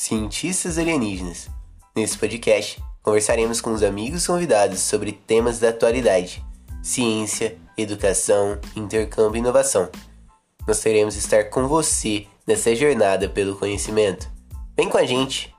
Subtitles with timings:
[0.00, 1.50] Cientistas Alienígenas.
[1.94, 6.40] Nesse podcast, conversaremos com os amigos convidados sobre temas da atualidade,
[6.80, 9.90] ciência, educação, intercâmbio e inovação.
[10.68, 14.30] Nós teremos estar com você nessa jornada pelo conhecimento.
[14.76, 15.52] Vem com a gente!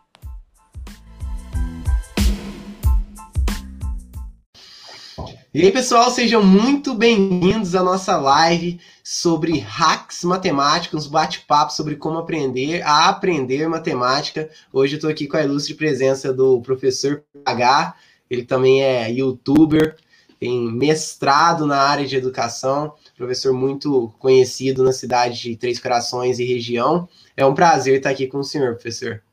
[5.53, 8.79] E aí, pessoal, sejam muito bem-vindos à nossa live
[9.11, 14.47] sobre hacks matemáticos, bate-papo sobre como aprender a aprender matemática.
[14.71, 17.95] Hoje eu estou aqui com a ilustre presença do professor H,
[18.29, 19.95] ele também é youtuber,
[20.39, 26.45] tem mestrado na área de educação, professor muito conhecido na cidade de Três Corações e
[26.45, 27.09] região.
[27.35, 29.23] É um prazer estar aqui com o senhor, professor.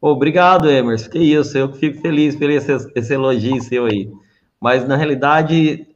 [0.00, 1.08] Obrigado, Emerson.
[1.08, 4.10] Que isso, eu fico feliz por esse, esse elogio seu aí.
[4.60, 5.86] Mas, na realidade,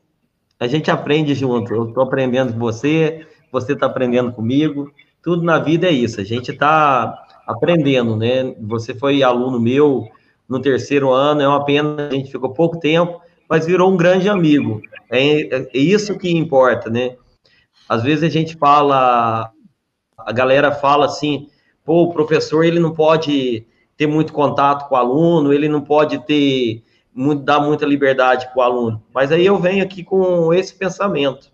[0.59, 1.75] a gente aprende junto.
[1.75, 4.93] Eu estou aprendendo com você, você está aprendendo comigo.
[5.23, 6.21] Tudo na vida é isso.
[6.21, 8.55] A gente está aprendendo, né?
[8.61, 10.09] Você foi aluno meu
[10.49, 14.29] no terceiro ano, é uma pena, a gente ficou pouco tempo, mas virou um grande
[14.29, 14.81] amigo.
[15.11, 17.17] É, é isso que importa, né?
[17.89, 19.51] Às vezes a gente fala,
[20.19, 21.49] a galera fala assim,
[21.85, 26.19] pô, o professor ele não pode ter muito contato com o aluno, ele não pode
[26.27, 26.83] ter
[27.17, 29.03] muito, dá muita liberdade para o aluno.
[29.13, 31.51] Mas aí eu venho aqui com esse pensamento.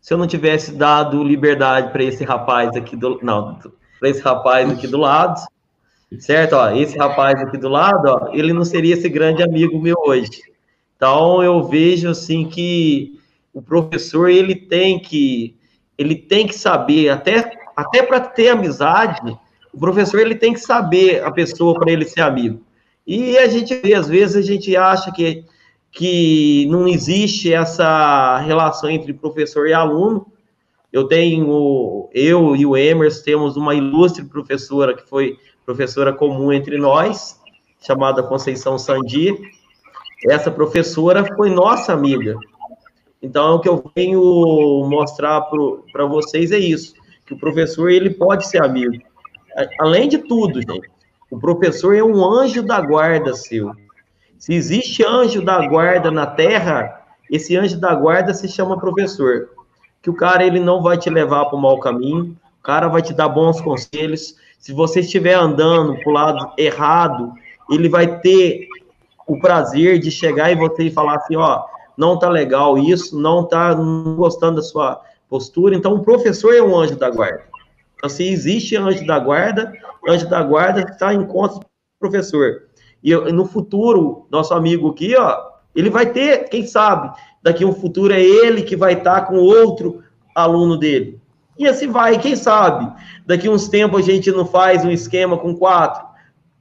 [0.00, 3.58] Se eu não tivesse dado liberdade para esse rapaz aqui do não,
[3.98, 5.40] para esse rapaz aqui do lado,
[6.18, 6.54] certo?
[6.54, 10.42] Ó, esse rapaz aqui do lado, ó, ele não seria esse grande amigo meu hoje.
[10.96, 13.18] Então eu vejo assim que
[13.52, 15.56] o professor ele tem que
[15.96, 19.38] ele tem que saber até até para ter amizade,
[19.72, 22.60] o professor ele tem que saber a pessoa para ele ser amigo.
[23.12, 25.44] E a gente às vezes, a gente acha que,
[25.90, 30.28] que não existe essa relação entre professor e aluno.
[30.92, 35.36] Eu tenho, eu e o Emerson temos uma ilustre professora que foi
[35.66, 37.40] professora comum entre nós,
[37.84, 39.36] chamada Conceição Sandi.
[40.28, 42.36] Essa professora foi nossa amiga.
[43.20, 44.20] Então, o que eu venho
[44.88, 45.48] mostrar
[45.92, 46.94] para vocês é isso,
[47.26, 49.02] que o professor ele pode ser amigo.
[49.80, 50.88] Além de tudo, gente,
[51.30, 53.72] o professor é um anjo da guarda seu.
[54.38, 59.50] Se existe anjo da guarda na terra, esse anjo da guarda se chama professor.
[60.02, 63.02] Que o cara ele não vai te levar para o mau caminho, o cara vai
[63.02, 64.34] te dar bons conselhos.
[64.58, 67.32] Se você estiver andando para o lado errado,
[67.70, 68.66] ele vai ter
[69.26, 71.62] o prazer de chegar e você e falar assim, ó,
[71.96, 75.76] não tá legal isso, não tá gostando da sua postura.
[75.76, 77.49] Então, o professor é um anjo da guarda.
[78.00, 79.70] Então, se existe anjo da guarda,
[80.08, 81.66] anjo da guarda está em conta do
[81.98, 82.62] professor.
[83.04, 85.38] E no futuro, nosso amigo aqui, ó,
[85.74, 90.02] ele vai ter, quem sabe, daqui um futuro é ele que vai estar com outro
[90.34, 91.20] aluno dele.
[91.58, 92.90] E assim vai, quem sabe,
[93.26, 96.02] daqui uns tempos a gente não faz um esquema com quatro,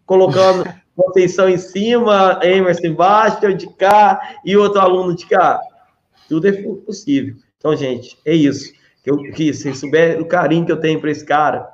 [0.05, 5.61] colocando Conceição em cima, Emerson embaixo, eu de cá e outro aluno de cá.
[6.27, 7.35] Tudo é possível.
[7.57, 8.73] Então, gente, é isso
[9.09, 11.67] eu, se souber o carinho que eu tenho para esse cara,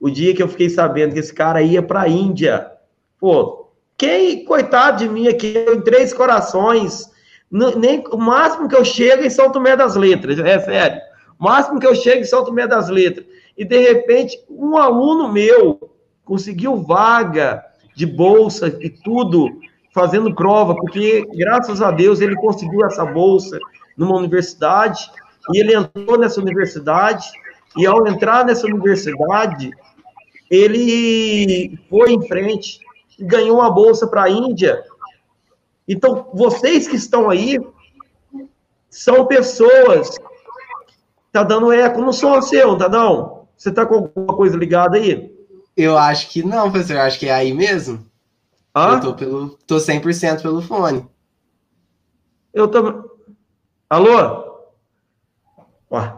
[0.00, 2.70] o dia que eu fiquei sabendo que esse cara ia para a Índia,
[3.18, 7.10] pô, quem, coitado de mim aqui, eu, em Três Corações,
[7.50, 11.00] nem, o máximo que eu chego é em São Tomé das Letras, é sério,
[11.38, 13.26] o máximo que eu chego é em São Tomé das Letras,
[13.56, 15.90] e de repente, um aluno meu
[16.24, 17.62] conseguiu vaga
[17.94, 19.48] de bolsa e tudo,
[19.94, 23.58] fazendo prova, porque graças a Deus ele conseguiu essa bolsa
[23.96, 25.10] numa universidade,
[25.52, 27.30] e ele entrou nessa universidade,
[27.76, 29.70] e ao entrar nessa universidade,
[30.50, 32.80] ele foi em frente
[33.18, 34.84] e ganhou uma bolsa para a Índia.
[35.88, 37.58] Então, vocês que estão aí
[38.90, 40.10] são pessoas.
[41.32, 43.46] Tá dando eco no som seu, tá não?
[43.56, 45.32] Você tá com alguma coisa ligada aí?
[45.74, 46.96] Eu acho que não, professor.
[46.96, 48.06] Eu acho que é aí mesmo.
[48.74, 48.94] Ah?
[48.94, 51.06] Eu tô, pelo, tô 100% pelo fone.
[52.52, 53.10] Eu tô...
[53.88, 54.41] Alô?
[55.92, 56.14] Ué.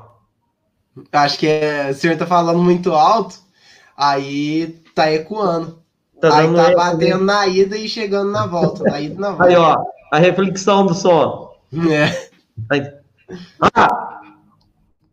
[1.13, 3.41] Acho que é, o senhor tá falando muito alto,
[3.97, 5.83] aí tá ecoando.
[6.21, 8.85] Tá aí tá batendo na ida e chegando na volta.
[8.85, 9.45] Na ida na volta.
[9.45, 9.77] Aí, ó,
[10.13, 11.53] a reflexão do som.
[11.91, 12.31] É.
[12.71, 12.93] Aí.
[13.61, 14.21] Ah!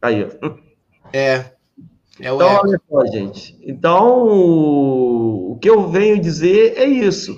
[0.01, 0.51] Aí, ó.
[1.11, 1.45] É.
[2.19, 2.67] É o então, eco.
[2.67, 3.57] olha só, gente.
[3.63, 7.35] Então, o que eu venho dizer é isso.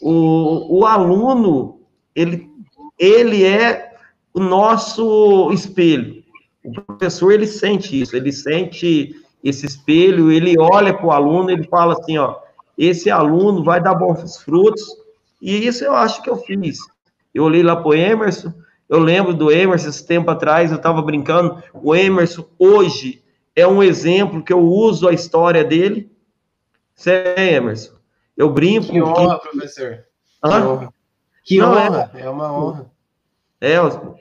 [0.00, 1.80] O, o aluno,
[2.14, 2.48] ele,
[2.96, 3.92] ele é
[4.32, 6.21] o nosso espelho.
[6.64, 11.64] O professor ele sente isso, ele sente esse espelho, ele olha para o aluno, ele
[11.64, 12.36] fala assim, ó,
[12.78, 14.84] esse aluno vai dar bons frutos,
[15.40, 16.78] e isso eu acho que eu fiz.
[17.34, 18.52] Eu olhei lá para o Emerson,
[18.88, 23.22] eu lembro do Emerson, esse tempo atrás, eu estava brincando, o Emerson hoje
[23.56, 26.12] é um exemplo que eu uso a história dele,
[26.94, 27.94] Sei, Emerson.
[28.36, 28.92] Eu brinco.
[28.92, 29.48] Que honra, que...
[29.48, 30.04] professor.
[30.40, 30.94] Que honra.
[31.44, 31.88] Que Não, é.
[31.88, 32.10] honra.
[32.14, 32.20] É...
[32.20, 32.91] é uma honra.
[33.64, 33.76] É,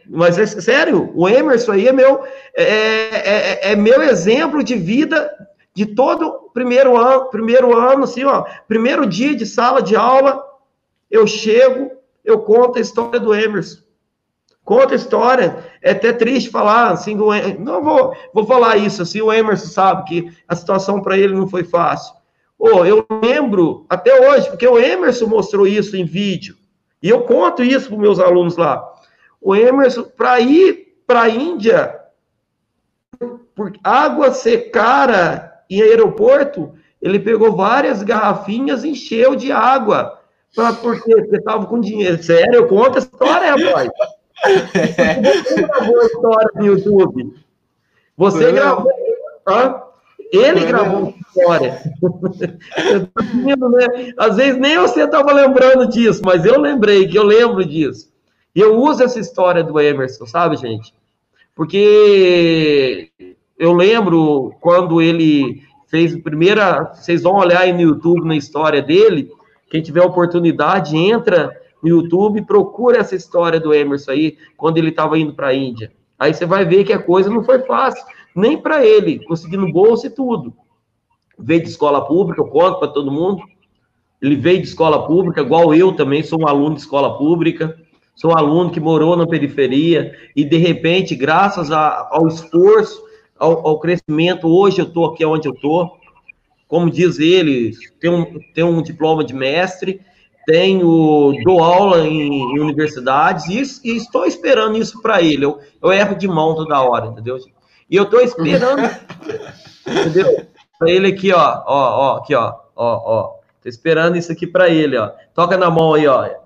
[0.07, 2.23] mas é sério, o Emerson aí é meu,
[2.55, 5.31] é, é, é, meu exemplo de vida
[5.73, 10.45] de todo primeiro ano, primeiro ano, assim, ó, primeiro dia de sala de aula,
[11.09, 11.89] eu chego,
[12.23, 13.81] eu conto a história do Emerson.
[14.63, 15.57] Conta a história.
[15.81, 20.03] É até triste falar assim do Não vou, vou falar isso assim, o Emerson sabe
[20.07, 22.13] que a situação para ele não foi fácil.
[22.59, 26.55] Oh, eu lembro até hoje, porque o Emerson mostrou isso em vídeo.
[27.01, 28.90] E eu conto isso para meus alunos lá.
[29.41, 31.99] O Emerson, para ir para a Índia,
[33.55, 40.19] por água ser cara em aeroporto, ele pegou várias garrafinhas e encheu de água.
[40.55, 41.15] Pra, por quê?
[41.15, 42.21] Porque estava com dinheiro.
[42.21, 43.89] Sério, eu conto a história, rapaz.
[44.43, 47.33] Você gravou a história no YouTube.
[48.17, 48.91] Você Foi gravou.
[49.47, 49.81] Hã?
[50.31, 51.81] Ele gravou a história.
[53.43, 54.13] né?
[54.17, 58.10] Às vezes nem você estava lembrando disso, mas eu lembrei, que eu lembro disso.
[58.55, 60.93] E eu uso essa história do Emerson, sabe, gente?
[61.55, 63.11] Porque
[63.57, 66.93] eu lembro quando ele fez a primeira.
[66.93, 69.29] Vocês vão olhar aí no YouTube na história dele.
[69.69, 71.51] Quem tiver oportunidade, entra
[71.81, 75.91] no YouTube, procura essa história do Emerson aí, quando ele estava indo para a Índia.
[76.19, 78.05] Aí você vai ver que a coisa não foi fácil,
[78.35, 80.53] nem para ele, conseguindo bolsa e tudo.
[81.37, 83.41] Veio de escola pública, eu conto para todo mundo.
[84.21, 87.75] Ele veio de escola pública, igual eu também, sou um aluno de escola pública.
[88.15, 93.01] Sou um aluno que morou na periferia e, de repente, graças a, ao esforço,
[93.37, 95.97] ao, ao, crescimento, hoje eu estou aqui onde eu estou.
[96.67, 99.99] Como diz ele, tenho um, tenho um diploma de mestre,
[100.45, 105.45] tenho, dou aula em, em universidades e, e, estou esperando isso para ele.
[105.45, 107.37] Eu, eu erro de mão toda hora, entendeu?
[107.89, 108.83] E eu estou esperando,
[109.87, 110.45] entendeu?
[110.77, 113.41] Para ele aqui, ó, ó, ó, aqui, ó, ó, ó.
[113.61, 115.11] Tô esperando isso aqui para ele, ó.
[115.33, 116.40] Toca na mão aí, ó.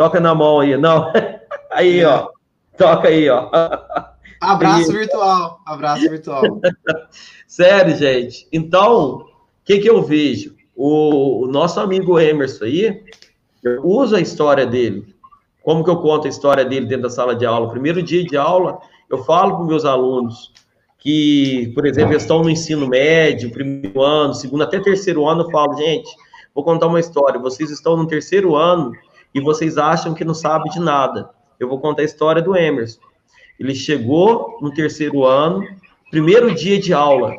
[0.00, 0.78] Toca na mão aí.
[0.78, 1.12] Não.
[1.70, 2.30] Aí, ó.
[2.78, 3.50] Toca aí, ó.
[4.40, 5.60] Abraço virtual.
[5.66, 6.42] Abraço virtual.
[7.46, 8.48] Sério, gente.
[8.50, 9.26] Então, o
[9.62, 10.56] que, que eu vejo?
[10.74, 13.04] O, o, nosso amigo Emerson aí,
[13.62, 15.14] eu uso a história dele.
[15.62, 17.70] Como que eu conto a história dele dentro da sala de aula?
[17.70, 18.78] Primeiro dia de aula,
[19.10, 20.50] eu falo para os meus alunos
[20.98, 25.50] que, por exemplo, eles estão no ensino médio, primeiro ano, segundo até terceiro ano, eu
[25.50, 26.10] falo, gente,
[26.54, 27.38] vou contar uma história.
[27.38, 28.92] Vocês estão no terceiro ano
[29.34, 31.30] e vocês acham que não sabe de nada.
[31.58, 33.00] Eu vou contar a história do Emerson.
[33.58, 35.62] Ele chegou no terceiro ano,
[36.10, 37.34] primeiro dia de aula.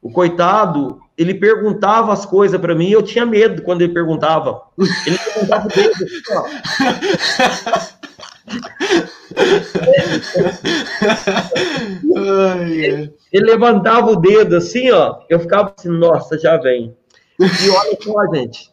[0.00, 4.62] O coitado, ele perguntava as coisas para mim, eu tinha medo quando ele perguntava.
[5.04, 5.96] Ele perguntava o dedo.
[12.62, 15.18] ele, ele levantava o dedo assim, ó.
[15.28, 16.96] Eu ficava assim, nossa, já vem.
[17.40, 18.70] E olha só, gente.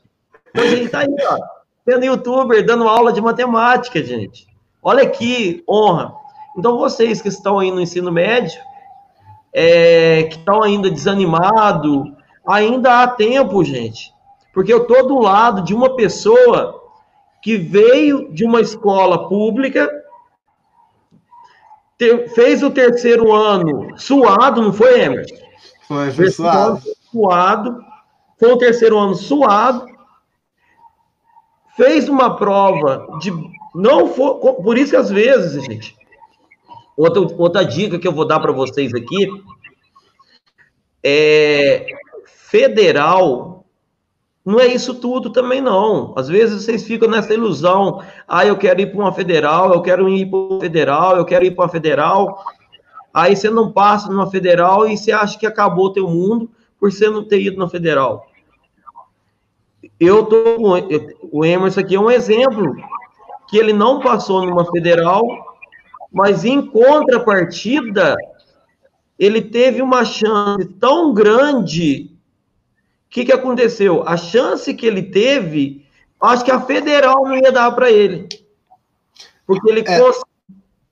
[0.56, 1.55] Hoje ele tá aí, ó
[1.86, 4.48] sendo youtuber, dando aula de matemática, gente.
[4.82, 6.14] Olha que honra.
[6.58, 8.60] Então, vocês que estão aí no ensino médio,
[9.54, 12.12] é, que estão ainda desanimados,
[12.46, 14.14] ainda há tempo, gente.
[14.54, 16.82] Porque eu estou do lado de uma pessoa
[17.42, 19.90] que veio de uma escola pública,
[21.98, 25.36] te, fez o terceiro ano suado, não foi, Emerson?
[25.88, 26.82] Foi, foi suado.
[27.12, 27.86] Suado.
[28.40, 29.86] Foi o terceiro ano suado,
[31.76, 33.32] fez uma prova de.
[33.74, 34.36] Não for.
[34.56, 35.96] Por isso que às vezes, gente.
[36.98, 39.28] Outra, outra dica que eu vou dar para vocês aqui
[41.04, 41.86] é
[42.26, 43.66] federal
[44.46, 46.14] não é isso tudo também não.
[46.16, 50.08] Às vezes vocês ficam nessa ilusão, ah, eu quero ir para uma federal, eu quero
[50.08, 52.46] ir para uma federal, eu quero ir para uma federal.
[53.12, 57.10] Aí você não passa numa federal e você acha que acabou teu mundo por você
[57.10, 58.28] não ter ido na federal
[60.00, 60.58] eu tô
[61.32, 62.76] o Emerson aqui é um exemplo
[63.48, 65.24] que ele não passou numa federal,
[66.12, 68.16] mas em contrapartida
[69.18, 72.12] ele teve uma chance tão grande.
[73.08, 74.04] O que, que aconteceu?
[74.06, 75.86] A chance que ele teve,
[76.20, 78.28] acho que a federal não ia dar para ele,
[79.48, 80.00] porque ele é,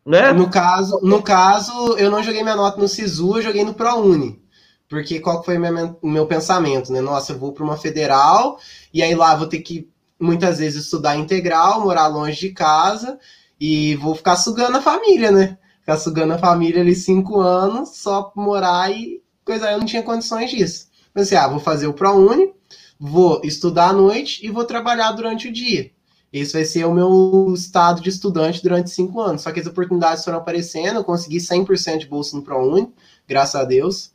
[0.06, 0.34] né?
[0.34, 4.43] No caso, no caso, eu não joguei minha nota no Sisu, eu joguei no ProUni.
[4.90, 7.02] Porque qual foi o meu pensamento, né?
[7.02, 8.60] Nossa, eu vou para uma federal
[8.94, 13.18] e aí lá vou ter que muitas vezes estudar integral, morar longe de casa
[13.60, 15.58] e vou ficar sugando a família, né?
[15.80, 20.50] Ficar sugando a família ali cinco anos só morar e coisa eu não tinha condições
[20.50, 20.88] disso.
[21.14, 22.54] Pensei, ah, vou fazer o ProUni,
[23.00, 25.92] vou estudar à noite e vou trabalhar durante o dia.
[26.32, 29.44] Esse vai ser o meu estado de estudante durante cinco anos.
[29.44, 32.92] Só que as oportunidades foram aparecendo, eu consegui 100% de bolsa no ProUni,
[33.28, 34.13] graças a Deus.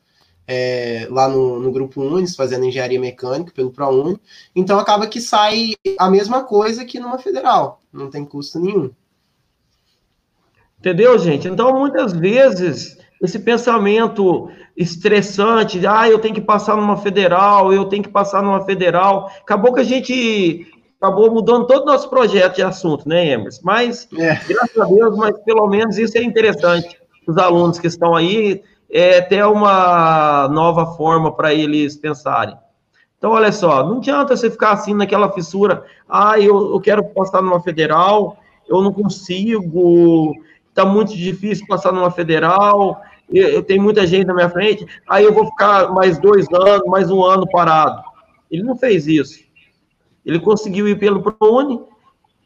[0.48, 4.18] É, lá no, no grupo Unis, fazendo engenharia mecânica pelo ProUni.
[4.56, 8.90] Então acaba que sai a mesma coisa que numa federal, não tem custo nenhum.
[10.80, 11.48] Entendeu, gente?
[11.48, 17.84] Então, muitas vezes, esse pensamento estressante, de, ah, eu tenho que passar numa federal, eu
[17.84, 20.66] tenho que passar numa federal, acabou que a gente
[21.00, 23.60] acabou mudando todo o nosso projeto de assunto, né, Emerson?
[23.64, 24.34] Mas, é.
[24.48, 26.96] graças a Deus, mas pelo menos isso é interessante.
[27.26, 32.56] Os alunos que estão aí, é até uma nova forma para eles pensarem.
[33.18, 37.42] Então, olha só, não adianta você ficar assim naquela fissura, ah, eu, eu quero passar
[37.42, 40.34] numa federal, eu não consigo,
[40.68, 45.24] está muito difícil passar numa federal, eu, eu, tenho muita gente na minha frente, aí
[45.24, 48.00] eu vou ficar mais dois anos, mais um ano parado.
[48.50, 49.40] Ele não fez isso.
[50.24, 51.82] Ele conseguiu ir pelo ProUni,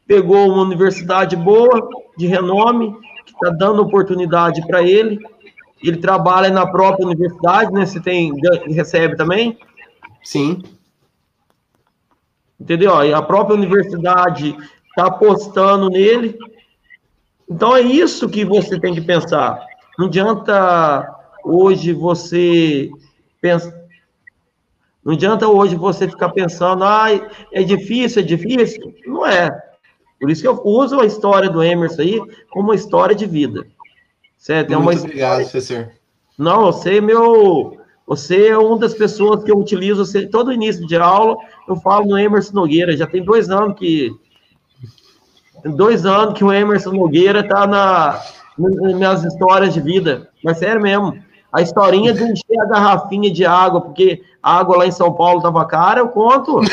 [0.07, 2.95] pegou uma universidade boa, de renome,
[3.25, 5.19] que está dando oportunidade para ele.
[5.83, 7.85] Ele trabalha na própria universidade, né?
[7.85, 8.31] Você tem,
[8.67, 9.57] recebe também?
[10.23, 10.63] Sim.
[12.59, 13.03] Entendeu?
[13.03, 14.55] E a própria universidade
[14.89, 16.37] está apostando nele.
[17.49, 19.59] Então é isso que você tem que pensar.
[19.99, 21.13] Não adianta
[21.43, 22.89] hoje você
[23.41, 23.83] pensar
[25.03, 27.07] não adianta hoje você ficar pensando, ah,
[27.51, 28.93] é difícil, é difícil.
[29.05, 29.51] Não é.
[30.19, 33.67] Por isso que eu uso a história do Emerson aí como uma história de vida.
[34.43, 34.73] Certo?
[34.73, 35.89] É Muito obrigado, professor.
[36.37, 37.77] Não, você é meu.
[38.05, 41.37] Você é uma das pessoas que eu utilizo você, todo início de aula.
[41.65, 42.97] Eu falo no Emerson Nogueira.
[42.97, 44.11] Já tem dois anos que.
[45.63, 48.21] Dois anos que o Emerson Nogueira está na,
[48.57, 50.29] nas minhas histórias de vida.
[50.43, 51.17] Mas sério mesmo.
[51.49, 55.37] A historinha de encher a garrafinha de água, porque a água lá em São Paulo
[55.37, 56.55] estava cara, eu conto.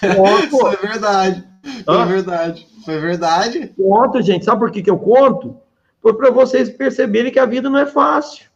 [0.00, 0.56] conto.
[0.56, 1.47] Isso é verdade.
[1.84, 2.66] Foi verdade.
[2.84, 3.74] Foi verdade.
[3.76, 4.44] Conto, gente.
[4.44, 5.56] Sabe por que, que eu conto?
[6.00, 8.46] Foi para vocês perceberem que a vida não é fácil.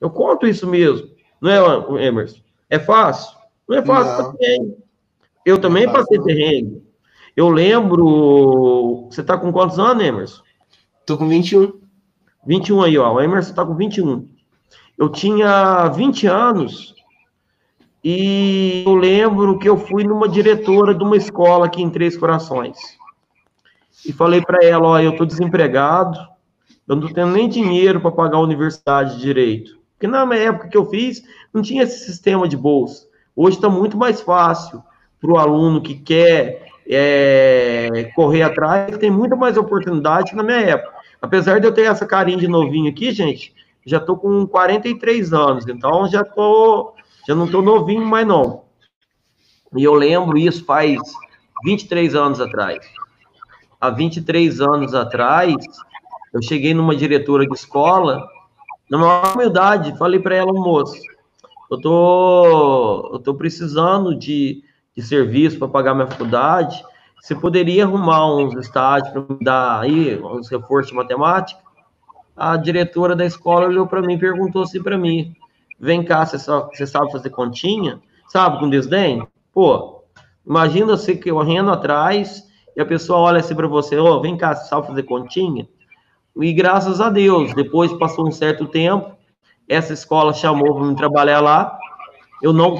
[0.00, 1.08] Eu conto isso mesmo.
[1.40, 2.40] Não é, Emerson?
[2.68, 3.36] É fácil?
[3.68, 4.76] Não é fácil para ninguém.
[5.44, 6.82] Eu também é passei terreno.
[7.36, 9.08] Eu lembro.
[9.10, 10.42] Você está com quantos anos, Emerson?
[11.06, 11.80] Tô com 21.
[12.46, 13.14] 21 aí, ó.
[13.14, 14.28] O Emerson tá com 21.
[14.98, 16.94] Eu tinha 20 anos
[18.04, 22.76] e eu lembro que eu fui numa diretora de uma escola aqui em Três Corações.
[24.04, 26.18] E falei para ela, ó, eu tô desempregado,
[26.88, 29.78] eu não tenho nem dinheiro para pagar a universidade de direito.
[29.92, 31.22] Porque na época que eu fiz,
[31.54, 33.06] não tinha esse sistema de bolsa.
[33.36, 34.82] Hoje está muito mais fácil
[35.20, 40.58] para o aluno que quer é, correr atrás, tem muita mais oportunidade que na minha
[40.58, 40.92] época.
[41.20, 43.54] Apesar de eu ter essa carinha de novinho aqui, gente,
[43.86, 46.94] já tô com 43 anos, então já tô,
[47.26, 48.64] já não tô novinho mais não.
[49.76, 51.00] E eu lembro isso faz
[51.64, 52.84] 23 anos atrás.
[53.80, 55.54] Há 23 anos atrás,
[56.32, 58.26] eu cheguei numa diretora de escola,
[58.90, 61.00] na maior humildade, falei para ela, moço,
[61.70, 64.62] eu tô, eu tô precisando de,
[64.94, 66.84] de serviço para pagar minha faculdade,
[67.22, 71.60] você poderia arrumar uns estágios para me dar aí uns reforços de matemática?
[72.36, 75.32] A diretora da escola olhou para mim e perguntou assim para mim:
[75.82, 76.38] Vem cá, você,
[76.86, 78.00] sabe fazer continha?
[78.28, 79.26] Sabe, com desdém?
[79.52, 80.04] Pô,
[80.46, 82.44] imagina você correndo atrás
[82.76, 85.68] e a pessoa olha assim para você: Ô, oh, vem cá, você sabe fazer continha?
[86.36, 89.10] E graças a Deus, depois passou um certo tempo,
[89.68, 91.78] essa escola chamou para me trabalhar lá
[92.42, 92.76] eu não,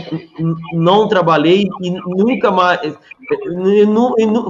[0.73, 2.81] não trabalhei e nunca mais.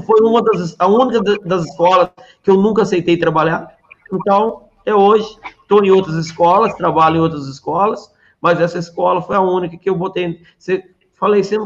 [0.06, 2.09] Foi uma das, a única das escolas
[2.42, 3.76] que eu nunca aceitei trabalhar.
[4.11, 5.37] Então, é hoje.
[5.61, 8.11] Estou em outras escolas, trabalho em outras escolas,
[8.42, 10.42] mas essa escola foi a única que eu botei.
[10.58, 10.84] Você,
[11.14, 11.56] falei assim,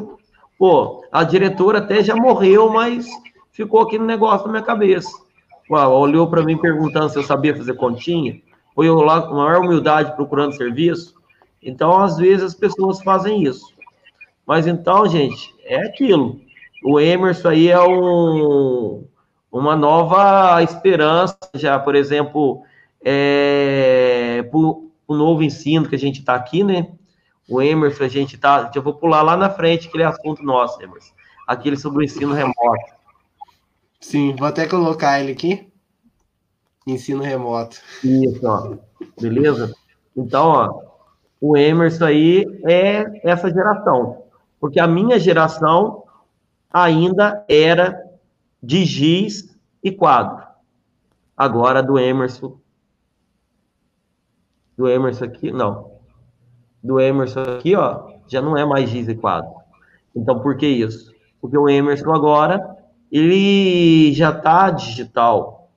[0.58, 3.08] pô, a diretora até já morreu, mas
[3.50, 5.10] ficou aqui no negócio na minha cabeça.
[5.70, 8.38] Uau, olhou para mim perguntando se eu sabia fazer continha.
[8.74, 11.14] Foi eu lá com maior humildade procurando serviço.
[11.62, 13.74] Então, às vezes, as pessoas fazem isso.
[14.46, 16.38] Mas então, gente, é aquilo.
[16.84, 19.04] O Emerson aí é um,
[19.50, 22.62] uma nova esperança, já, por exemplo,
[23.02, 24.46] é,
[25.06, 26.92] o novo ensino que a gente está aqui, né?
[27.48, 28.70] O Emerson, a gente está.
[28.74, 31.14] Eu vou pular lá na frente, aquele assunto nosso, Emerson.
[31.46, 32.94] Aquele sobre o ensino remoto.
[34.00, 35.72] Sim, vou até colocar ele aqui.
[36.86, 37.80] Ensino remoto.
[38.02, 38.76] Isso, ó.
[39.20, 39.72] Beleza?
[40.16, 40.82] Então, ó,
[41.40, 44.24] o Emerson aí é essa geração.
[44.58, 46.04] Porque a minha geração
[46.70, 48.02] ainda era
[48.62, 50.44] de giz e quadro.
[51.36, 52.58] Agora do Emerson.
[54.76, 55.92] Do Emerson aqui, não.
[56.82, 59.08] Do Emerson aqui, ó, já não é mais giz.
[60.14, 61.12] Então, por que isso?
[61.40, 62.76] Porque o Emerson agora,
[63.10, 65.70] ele já está digital,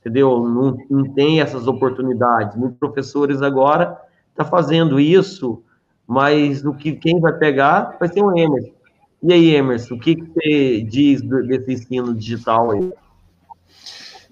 [0.00, 0.46] entendeu?
[0.46, 2.56] Não, não tem essas oportunidades.
[2.56, 3.98] Muitos professores agora
[4.30, 5.62] está fazendo isso,
[6.06, 8.76] mas o que quem vai pegar vai ser o Emerson.
[9.22, 12.92] E aí, Emerson, o que, que você diz desse ensino digital aí?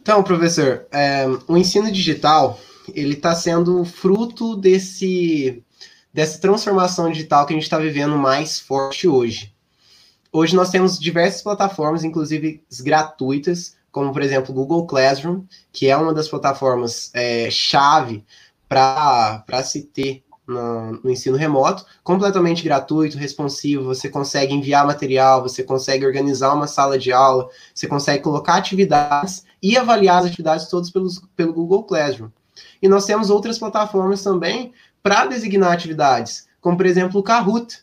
[0.01, 2.59] Então, professor, é, o ensino digital
[2.95, 5.63] ele está sendo fruto desse
[6.13, 9.53] dessa transformação digital que a gente está vivendo mais forte hoje.
[10.33, 15.97] Hoje nós temos diversas plataformas, inclusive gratuitas, como por exemplo o Google Classroom, que é
[15.97, 18.25] uma das plataformas é, chave
[18.69, 25.63] para se ter no, no, ensino remoto, completamente gratuito, responsivo, você consegue enviar material, você
[25.63, 30.91] consegue organizar uma sala de aula, você consegue colocar atividades e avaliar as atividades todas
[30.91, 32.29] pelos, pelo Google Classroom.
[32.81, 37.83] E nós temos outras plataformas também para designar atividades, como por exemplo o Kahoot.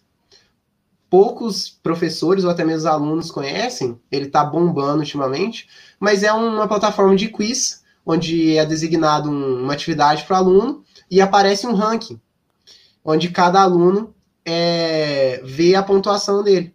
[1.10, 5.68] Poucos professores ou até mesmo alunos conhecem, ele está bombando ultimamente,
[6.00, 10.84] mas é uma plataforma de quiz, onde é designado um, uma atividade para o aluno
[11.10, 12.20] e aparece um ranking,
[13.04, 16.74] onde cada aluno é, vê a pontuação dele.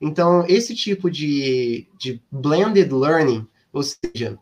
[0.00, 4.38] Então, esse tipo de, de blended learning, ou seja,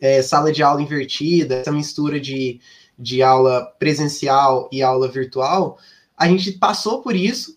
[0.00, 2.60] é, sala de aula invertida, essa mistura de,
[2.98, 5.78] de aula presencial e aula virtual,
[6.16, 7.56] a gente passou por isso,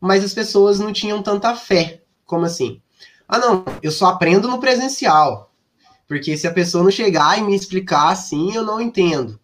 [0.00, 2.02] mas as pessoas não tinham tanta fé.
[2.26, 2.80] Como assim?
[3.28, 5.52] Ah, não, eu só aprendo no presencial.
[6.08, 9.38] Porque se a pessoa não chegar e me explicar assim, eu não entendo.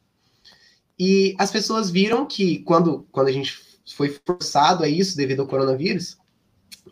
[0.98, 3.60] E as pessoas viram que quando, quando a gente
[3.94, 6.16] foi forçado a isso devido ao coronavírus,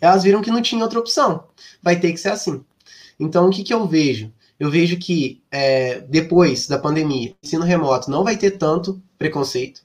[0.00, 1.44] elas viram que não tinha outra opção.
[1.82, 2.64] Vai ter que ser assim.
[3.18, 4.32] Então, o que, que eu vejo?
[4.58, 9.82] Eu vejo que é, depois da pandemia, ensino remoto não vai ter tanto preconceito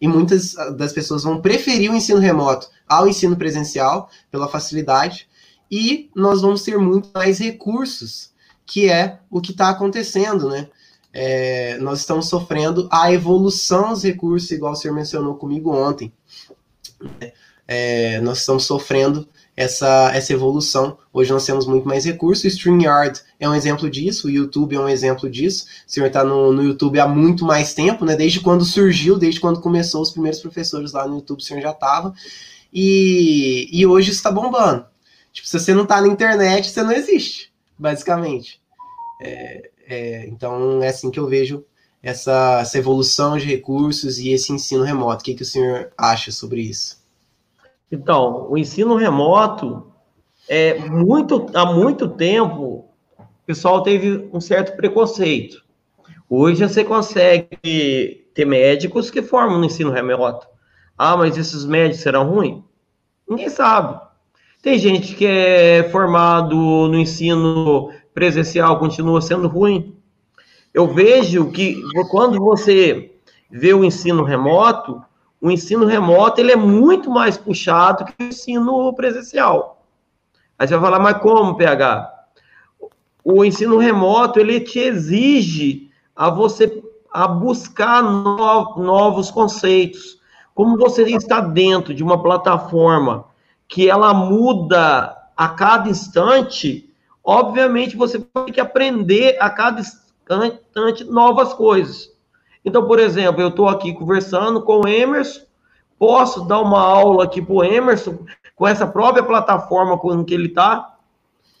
[0.00, 5.28] e muitas das pessoas vão preferir o ensino remoto ao ensino presencial pela facilidade
[5.70, 8.32] e nós vamos ter muito mais recursos,
[8.66, 10.68] que é o que está acontecendo, né?
[11.12, 16.12] É, nós estamos sofrendo a evolução dos recursos, igual o senhor mencionou comigo ontem.
[17.66, 19.26] É, nós estamos sofrendo
[19.62, 20.98] essa, essa evolução.
[21.12, 22.44] Hoje nós temos muito mais recursos.
[22.44, 25.66] O StreamYard é um exemplo disso, o YouTube é um exemplo disso.
[25.86, 28.16] O senhor está no, no YouTube há muito mais tempo, né?
[28.16, 31.70] Desde quando surgiu, desde quando começou os primeiros professores lá no YouTube, o senhor já
[31.70, 32.12] estava.
[32.72, 34.84] E, e hoje está bombando.
[35.32, 38.60] Tipo, se você não está na internet, você não existe, basicamente.
[39.20, 41.64] É, é, então é assim que eu vejo
[42.02, 45.22] essa, essa evolução de recursos e esse ensino remoto.
[45.22, 47.01] O que, que o senhor acha sobre isso?
[47.92, 49.86] Então, o ensino remoto,
[50.48, 52.86] é muito, há muito tempo,
[53.18, 55.62] o pessoal teve um certo preconceito.
[56.28, 60.46] Hoje você consegue ter médicos que formam no ensino remoto.
[60.96, 62.62] Ah, mas esses médicos serão ruins?
[63.28, 64.00] Ninguém sabe.
[64.62, 69.94] Tem gente que é formado no ensino presencial, continua sendo ruim.
[70.72, 73.12] Eu vejo que quando você
[73.50, 75.02] vê o ensino remoto,
[75.42, 79.84] o ensino remoto ele é muito mais puxado que o ensino presencial.
[80.56, 82.08] Aí você vai falar, mas como, PH?
[83.24, 86.80] O ensino remoto ele te exige a você
[87.12, 90.20] a buscar no, novos conceitos.
[90.54, 93.24] Como você está dentro de uma plataforma
[93.66, 96.88] que ela muda a cada instante,
[97.24, 102.11] obviamente você ter que aprender a cada instante novas coisas.
[102.64, 105.40] Então, por exemplo, eu estou aqui conversando com o Emerson,
[105.98, 108.18] posso dar uma aula aqui para o Emerson
[108.54, 110.96] com essa própria plataforma com que ele está?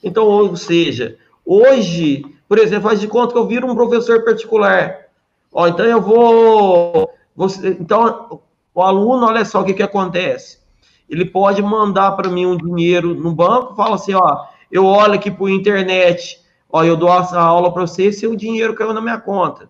[0.02, 5.06] Então, ou seja, hoje, por exemplo, faz de conta que eu viro um professor particular.
[5.52, 7.10] Ó, então eu vou.
[7.34, 8.40] Você, então,
[8.74, 10.60] o aluno, olha só o que, que acontece.
[11.08, 15.30] Ele pode mandar para mim um dinheiro no banco, fala assim, ó, eu olho aqui
[15.30, 19.20] por internet, ó, eu dou essa aula para você, se o dinheiro caiu na minha
[19.20, 19.68] conta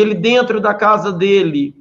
[0.00, 1.72] ele dentro da casa dele,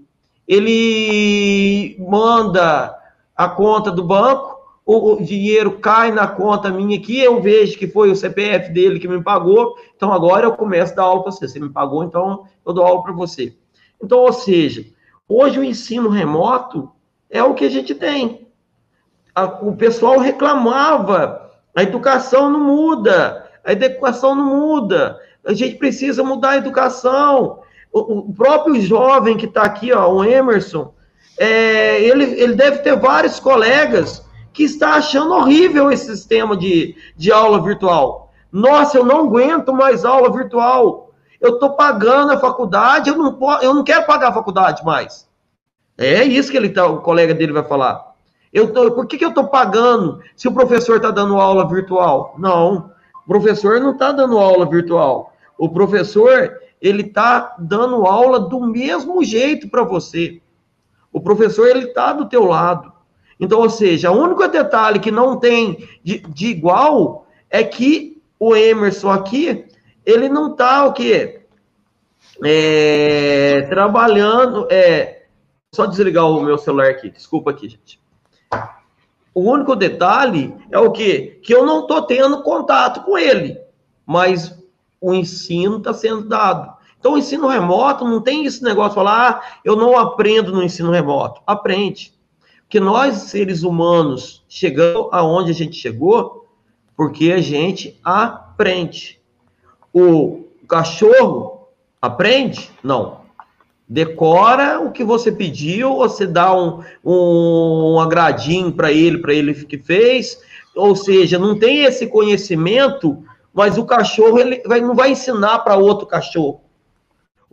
[0.47, 2.95] ele manda
[3.36, 4.54] a conta do banco,
[4.86, 9.08] o, dinheiro cai na conta minha aqui, eu vejo que foi o CPF dele que
[9.08, 11.47] me pagou, então agora eu começo a dar aula para você.
[11.47, 13.56] Você me pagou, então eu dou aula para você.
[13.99, 14.86] Então, ou seja,
[15.28, 16.91] hoje o ensino remoto
[17.32, 18.47] é o que a gente tem.
[19.63, 26.52] o pessoal reclamava, a educação não muda, a educação não muda, a gente precisa mudar
[26.52, 27.62] a educação
[28.02, 30.94] o, próprio jovem que está aqui, ó, o Emerson,
[31.38, 37.32] é, ele, ele deve ter vários colegas que está achando horrível esse sistema de, de
[37.32, 38.32] aula virtual.
[38.52, 41.12] Nossa, eu não aguento mais aula virtual.
[41.40, 45.28] Eu estou pagando a faculdade, eu não, eu não quero pagar a faculdade mais.
[45.98, 48.14] É isso que ele tá, o colega dele vai falar.
[48.52, 52.36] Eu tô, por que, que eu estou pagando se o professor está dando aula virtual?
[52.38, 52.92] Não,
[53.24, 55.34] o professor não está dando aula virtual.
[55.58, 60.41] O professor ele está dando aula do mesmo jeito para você.
[61.13, 62.91] O professor, ele está do teu lado.
[63.39, 68.54] Então, ou seja, o único detalhe que não tem de, de igual é que o
[68.54, 69.65] Emerson aqui,
[70.06, 71.46] ele não está o quê?
[72.43, 74.67] É, trabalhando.
[74.69, 75.24] É,
[75.74, 77.98] só desligar o meu celular aqui, desculpa aqui, gente.
[79.34, 81.39] O único detalhe é o quê?
[81.41, 83.58] Que eu não estou tendo contato com ele,
[84.06, 84.54] mas
[85.00, 86.73] o ensino está sendo dado.
[87.04, 90.63] Então, o ensino remoto não tem esse negócio de falar, ah, eu não aprendo no
[90.63, 91.42] ensino remoto.
[91.46, 92.13] Aprende.
[92.62, 96.48] Porque nós, seres humanos, chegamos aonde a gente chegou,
[96.96, 99.20] porque a gente aprende.
[99.94, 101.68] O cachorro
[102.02, 102.72] aprende?
[102.82, 103.18] Não.
[103.86, 109.54] Decora o que você pediu, você dá um, um, um agradinho para ele, para ele
[109.66, 110.39] que fez.
[110.74, 113.22] Ou seja, não tem esse conhecimento,
[113.54, 116.62] mas o cachorro ele vai, não vai ensinar para outro cachorro.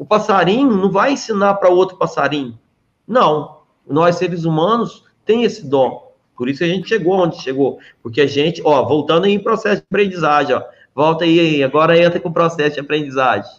[0.01, 2.59] O passarinho não vai ensinar para outro passarinho.
[3.07, 3.59] Não.
[3.87, 6.15] Nós, seres humanos, tem esse dom.
[6.35, 7.79] Por isso a gente chegou onde chegou.
[8.03, 10.63] Porque a gente, ó, voltando aí em processo de aprendizagem, ó.
[10.95, 13.53] Volta aí, agora entra com o processo de aprendizagem.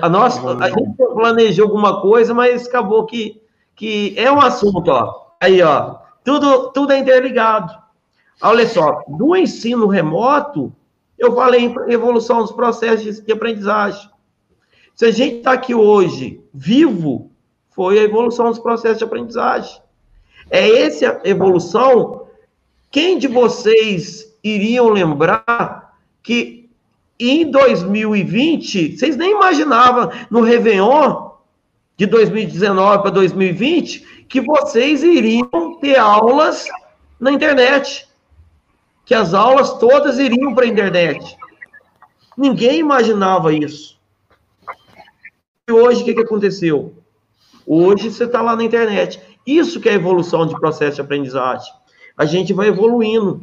[0.00, 3.42] A, nossa, a gente planejou alguma coisa, mas acabou que,
[3.74, 5.32] que é um assunto, ó.
[5.40, 5.96] Aí, ó.
[6.22, 7.76] Tudo, tudo é interligado.
[8.40, 10.72] Olha só, do ensino remoto,
[11.18, 14.09] eu falei em evolução dos processos de aprendizagem.
[15.00, 17.30] Se a gente está aqui hoje vivo,
[17.70, 19.80] foi a evolução dos processos de aprendizagem.
[20.50, 22.26] É essa evolução.
[22.90, 26.68] Quem de vocês iriam lembrar que
[27.18, 31.30] em 2020, vocês nem imaginavam no Réveillon
[31.96, 36.66] de 2019 para 2020 que vocês iriam ter aulas
[37.18, 38.06] na internet,
[39.06, 41.38] que as aulas todas iriam para a internet.
[42.36, 43.98] Ninguém imaginava isso.
[45.72, 46.94] Hoje o que, que aconteceu?
[47.66, 49.20] Hoje você está lá na internet.
[49.46, 51.72] Isso que é evolução de processo de aprendizagem.
[52.16, 53.40] A gente vai evoluindo.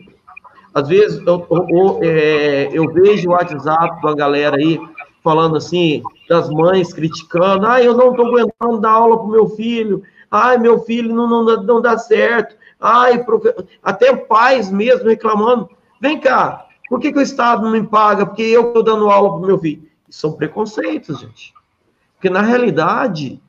[0.73, 4.79] Às vezes eu, eu, é, eu vejo o WhatsApp da galera aí
[5.23, 10.03] falando assim, das mães criticando, ah, eu não estou aguentando dar aula para meu filho,
[10.31, 13.53] ai, meu filho não, não, não dá certo, ai, profe...
[13.83, 18.25] até pais mesmo reclamando, vem cá, por que, que o Estado não me paga?
[18.25, 19.83] Porque eu estou dando aula para meu filho.
[20.09, 21.53] São preconceitos, gente.
[22.17, 23.39] Porque, na realidade,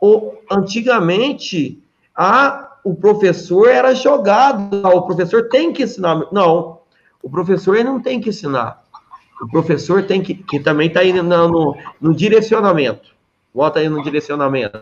[0.00, 1.82] o, antigamente,
[2.14, 6.26] a, o professor era jogado, o professor tem que ensinar.
[6.30, 6.80] Não,
[7.22, 8.84] o professor não tem que ensinar.
[9.40, 13.14] O professor tem que, que também está aí no, no, direcionamento.
[13.52, 14.80] Volta aí no direcionamento.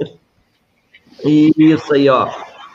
[1.24, 2.28] Isso aí, ó.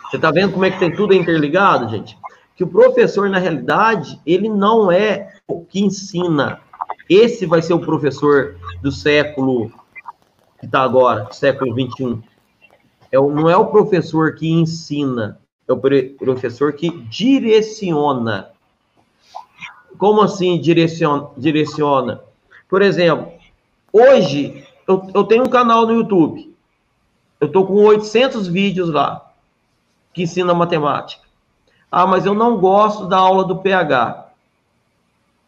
[0.09, 2.17] Você está vendo como é que tem tudo interligado, gente?
[2.55, 6.61] Que o professor, na realidade, ele não é o que ensina.
[7.13, 9.69] Esse vai ser o professor do século
[10.57, 12.23] que está agora, século 21.
[13.11, 15.77] É, não é o professor que ensina, é o
[16.17, 18.51] professor que direciona.
[19.97, 21.27] Como assim direciona?
[21.35, 22.21] direciona?
[22.69, 23.29] Por exemplo,
[23.91, 26.55] hoje eu, eu tenho um canal no YouTube.
[27.41, 29.33] Eu estou com 800 vídeos lá
[30.13, 31.23] que ensina matemática.
[31.91, 34.31] Ah, mas eu não gosto da aula do PH.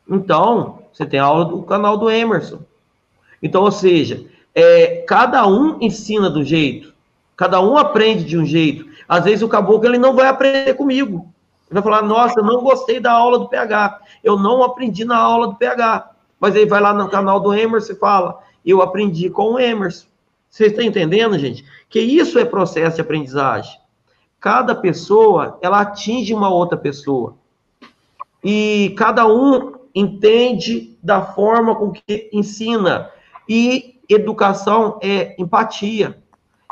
[0.09, 2.59] Então, você tem a aula do canal do Emerson.
[3.41, 6.93] Então, ou seja, é, cada um ensina do jeito,
[7.35, 8.85] cada um aprende de um jeito.
[9.09, 11.27] Às vezes o caboclo ele não vai aprender comigo.
[11.69, 15.17] Ele vai falar, nossa, eu não gostei da aula do PH, eu não aprendi na
[15.17, 16.11] aula do PH.
[16.39, 20.05] Mas aí vai lá no canal do Emerson e fala, eu aprendi com o Emerson.
[20.49, 21.65] Vocês estão entendendo, gente?
[21.89, 23.79] Que isso é processo de aprendizagem.
[24.39, 27.35] Cada pessoa, ela atinge uma outra pessoa.
[28.43, 33.09] E cada um entende da forma com que ensina.
[33.47, 36.17] E educação é empatia.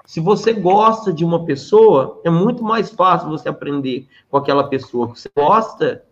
[0.05, 5.11] Se você gosta de uma pessoa, é muito mais fácil você aprender com aquela pessoa
[5.11, 6.03] que você gosta,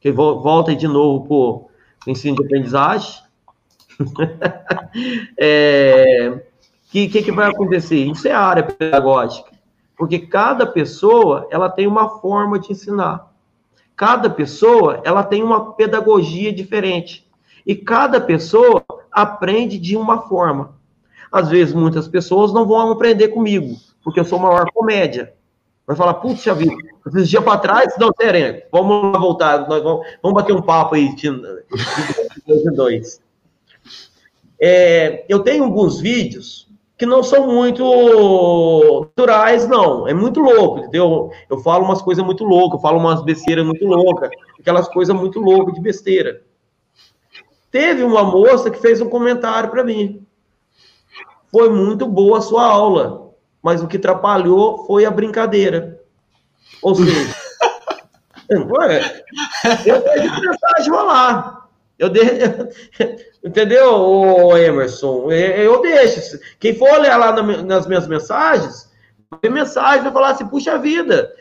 [0.00, 1.70] que volta de novo para o
[2.10, 3.22] ensino de aprendizagem.
[5.38, 6.42] é,
[6.90, 8.04] que, que, que vai acontecer?
[8.04, 9.50] Isso é área pedagógica.
[9.96, 13.31] Porque cada pessoa, ela tem uma forma de ensinar.
[14.02, 17.24] Cada pessoa, ela tem uma pedagogia diferente.
[17.64, 20.74] E cada pessoa aprende de uma forma.
[21.30, 25.32] Às vezes, muitas pessoas não vão aprender comigo, porque eu sou maior comédia.
[25.86, 26.74] Vai falar, puxa vida,
[27.06, 31.14] esses dias para trás, não, sério, vamos voltar, nós vamos, vamos bater um papo aí
[31.14, 33.22] de, de dois.
[34.60, 36.61] É, eu tenho alguns vídeos
[37.02, 40.06] que não são muito naturais, não.
[40.06, 41.32] É muito louco, entendeu?
[41.50, 45.40] Eu falo umas coisas muito loucas, eu falo umas besteiras muito loucas, aquelas coisas muito
[45.40, 46.44] loucas de besteira.
[47.72, 50.24] Teve uma moça que fez um comentário para mim.
[51.50, 53.32] Foi muito boa a sua aula.
[53.60, 56.00] mas o que atrapalhou foi a brincadeira.
[56.80, 57.34] Ou seja,
[58.48, 61.61] eu dei mensagem lá.
[62.02, 62.24] Eu dei,
[63.44, 65.30] entendeu, o Emerson?
[65.30, 66.36] Eu deixo.
[66.58, 67.30] Quem for olhar lá
[67.62, 68.90] nas minhas mensagens,
[69.40, 71.32] ver mensagem vai falar assim: puxa vida.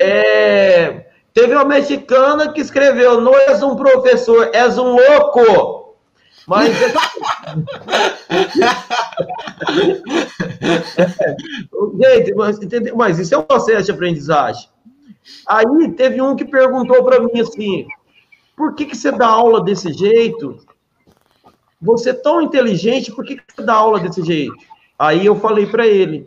[0.00, 5.98] É, teve uma mexicana que escreveu: não és um professor, és um louco.
[6.46, 6.72] Mas.
[12.00, 12.58] Gente, mas,
[12.96, 14.66] mas isso é um processo de aprendizagem.
[15.46, 17.86] Aí teve um que perguntou para mim assim:
[18.56, 20.58] por que, que você dá aula desse jeito?
[21.80, 24.54] Você é tão inteligente, por que, que você dá aula desse jeito?
[24.98, 26.26] Aí eu falei para ele: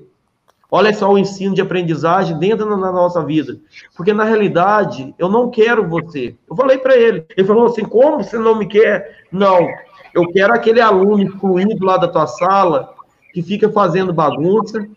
[0.70, 3.58] olha só o ensino de aprendizagem dentro da nossa vida.
[3.96, 6.36] Porque na realidade, eu não quero você.
[6.50, 7.26] Eu falei para ele.
[7.36, 9.26] Ele falou assim: como você não me quer?
[9.32, 9.68] Não,
[10.14, 12.94] eu quero aquele aluno incluído lá da tua sala
[13.34, 14.88] que fica fazendo bagunça,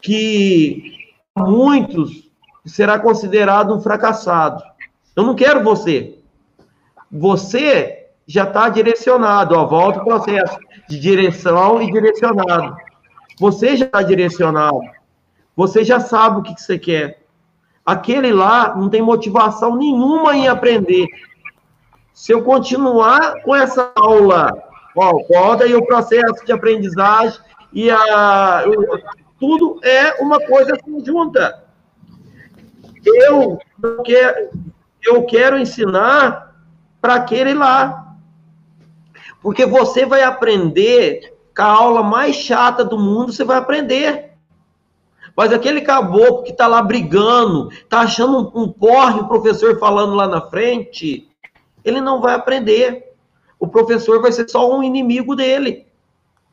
[0.00, 2.30] que muitos
[2.64, 4.62] será considerado um fracassado.
[5.16, 6.19] Eu não quero você.
[7.10, 12.76] Você já está direcionado, ó, volta o processo de direção e direcionado.
[13.38, 14.80] Você já está direcionado.
[15.56, 17.22] Você já sabe o que, que você quer.
[17.84, 21.06] Aquele lá não tem motivação nenhuma em aprender
[22.20, 24.52] se eu continuar com essa aula,
[24.94, 27.40] ó, volta e o processo de aprendizagem
[27.72, 28.62] e a,
[29.38, 31.64] tudo é uma coisa conjunta.
[33.02, 33.58] Eu
[34.04, 34.50] quero,
[35.02, 36.49] eu quero ensinar
[37.00, 38.16] para aquele lá.
[39.42, 44.30] Porque você vai aprender com a aula mais chata do mundo, você vai aprender.
[45.36, 50.14] Mas aquele caboclo que está lá brigando, está achando um, um porre o professor falando
[50.14, 51.28] lá na frente,
[51.84, 53.14] ele não vai aprender.
[53.58, 55.86] O professor vai ser só um inimigo dele.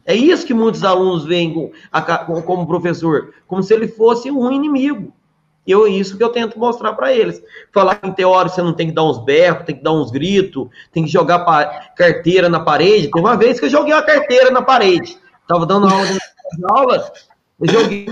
[0.05, 1.71] É isso que muitos alunos veem
[2.45, 5.11] como professor, como se ele fosse um inimigo.
[5.67, 7.43] E é isso que eu tento mostrar para eles.
[7.73, 10.09] Falar que em teoria você não tem que dar uns berros, tem que dar uns
[10.09, 11.39] gritos, tem que jogar
[11.93, 13.11] carteira na parede.
[13.11, 15.17] Tem uma vez que eu joguei uma carteira na parede.
[15.45, 16.07] Tava dando aula
[16.71, 17.11] aula,
[17.59, 18.05] eu joguei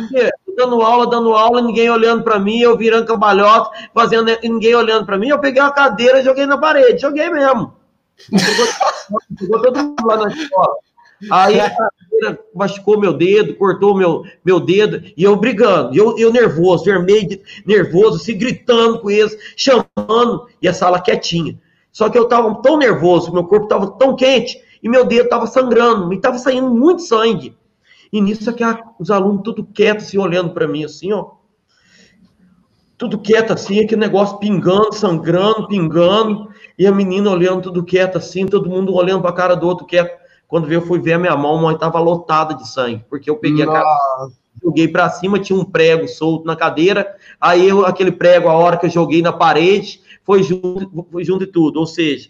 [0.57, 5.17] dando aula, dando aula, ninguém olhando para mim, eu virando cambalhota, fazendo ninguém olhando para
[5.17, 7.73] mim, eu peguei a cadeira joguei na parede, joguei mesmo.
[9.39, 10.75] Chegou todo mundo lá na escola.
[11.31, 16.31] Aí a cadeira machucou meu dedo, cortou meu, meu dedo, e eu brigando, eu, eu
[16.31, 21.59] nervoso, vermelho, nervoso, se gritando com eles, chamando, e a sala quietinha.
[21.91, 25.47] Só que eu tava tão nervoso, meu corpo tava tão quente, e meu dedo tava
[25.47, 27.55] sangrando, me tava saindo muito sangue.
[28.11, 28.63] E nisso aqui
[28.99, 31.31] os alunos tudo quietos, assim, olhando para mim, assim, ó.
[32.97, 36.49] Tudo quieto, assim, aquele negócio pingando, sangrando, pingando.
[36.77, 39.85] E a menina olhando tudo quieto, assim, todo mundo olhando para a cara do outro
[39.85, 40.17] quieto.
[40.47, 43.37] Quando eu fui ver a minha mão, a mão estava lotada de sangue, porque eu
[43.37, 43.79] peguei Nossa.
[43.79, 44.31] a cara,
[44.61, 48.77] joguei para cima, tinha um prego solto na cadeira, aí eu, aquele prego, a hora
[48.77, 51.79] que eu joguei na parede, foi junto, foi junto e tudo.
[51.79, 52.29] Ou seja,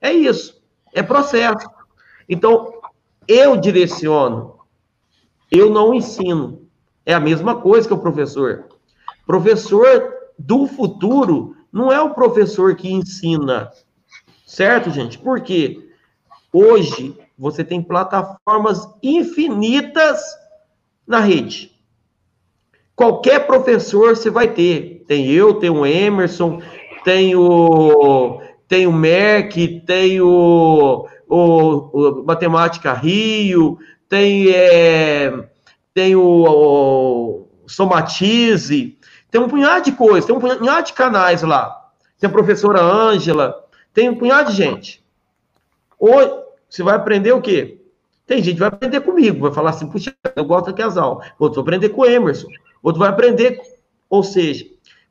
[0.00, 0.60] é isso,
[0.92, 1.68] é processo.
[2.28, 2.72] Então,
[3.26, 4.56] eu direciono,
[5.50, 6.62] eu não ensino.
[7.04, 8.64] É a mesma coisa que o professor.
[9.24, 13.70] Professor do futuro não é o professor que ensina.
[14.44, 15.18] Certo, gente?
[15.18, 15.88] Porque
[16.52, 20.22] hoje você tem plataformas infinitas
[21.06, 21.72] na rede.
[22.94, 25.04] Qualquer professor você vai ter.
[25.06, 26.62] Tem eu, tem o Emerson,
[27.04, 35.32] tem o, tem o Merck, tem o, o, o Matemática Rio, tem, é,
[35.92, 38.98] tem o, o Somatize,
[39.30, 41.90] tem um punhado de coisas, tem um punhado de canais lá.
[42.18, 45.04] Tem a professora Ângela, tem um punhado de gente.
[45.98, 46.45] Ou
[46.76, 47.80] você vai aprender o quê?
[48.26, 51.26] Tem gente que vai aprender comigo, vai falar assim, puxa, eu gosto as aulas.
[51.38, 52.48] Outro vai aprender com o Emerson.
[52.82, 53.58] Outro vai aprender,
[54.10, 54.66] ou seja,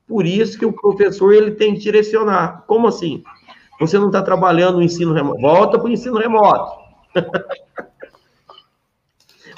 [0.08, 2.66] por isso que o professor ele tem que direcionar.
[2.68, 3.24] Como assim?
[3.80, 5.42] Você não está trabalhando no ensino remoto.
[5.42, 6.72] Volta para o ensino remoto.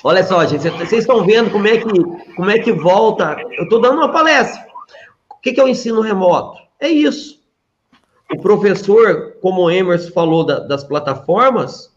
[0.03, 3.35] Olha só, gente, vocês estão vendo como é que, como é que volta.
[3.57, 4.65] Eu estou dando uma palestra.
[5.29, 6.57] O que, que é o ensino remoto?
[6.79, 7.41] É isso.
[8.31, 11.96] O professor, como o Emerson falou da, das plataformas,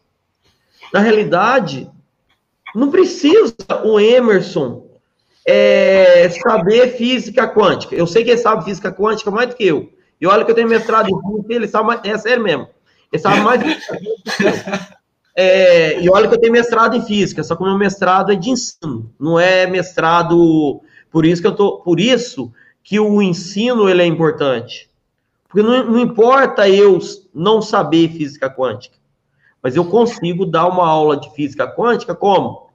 [0.92, 1.90] na realidade,
[2.74, 4.86] não precisa o Emerson
[5.46, 7.94] é, saber física quântica.
[7.94, 9.92] Eu sei que ele sabe física quântica mais do que eu.
[10.20, 12.68] E olha que eu tenho mestrado em física, ele sabe mais, é sério mesmo.
[13.12, 13.72] Ele sabe mais do que
[14.44, 15.00] eu.
[15.34, 18.34] É, e olha que eu tenho mestrado em física, só que o meu mestrado é
[18.34, 20.82] de ensino, não é mestrado.
[21.10, 24.90] Por isso que eu tô, por isso que o ensino ele é importante,
[25.48, 26.98] porque não, não importa eu
[27.32, 28.96] não saber física quântica,
[29.62, 32.70] mas eu consigo dar uma aula de física quântica como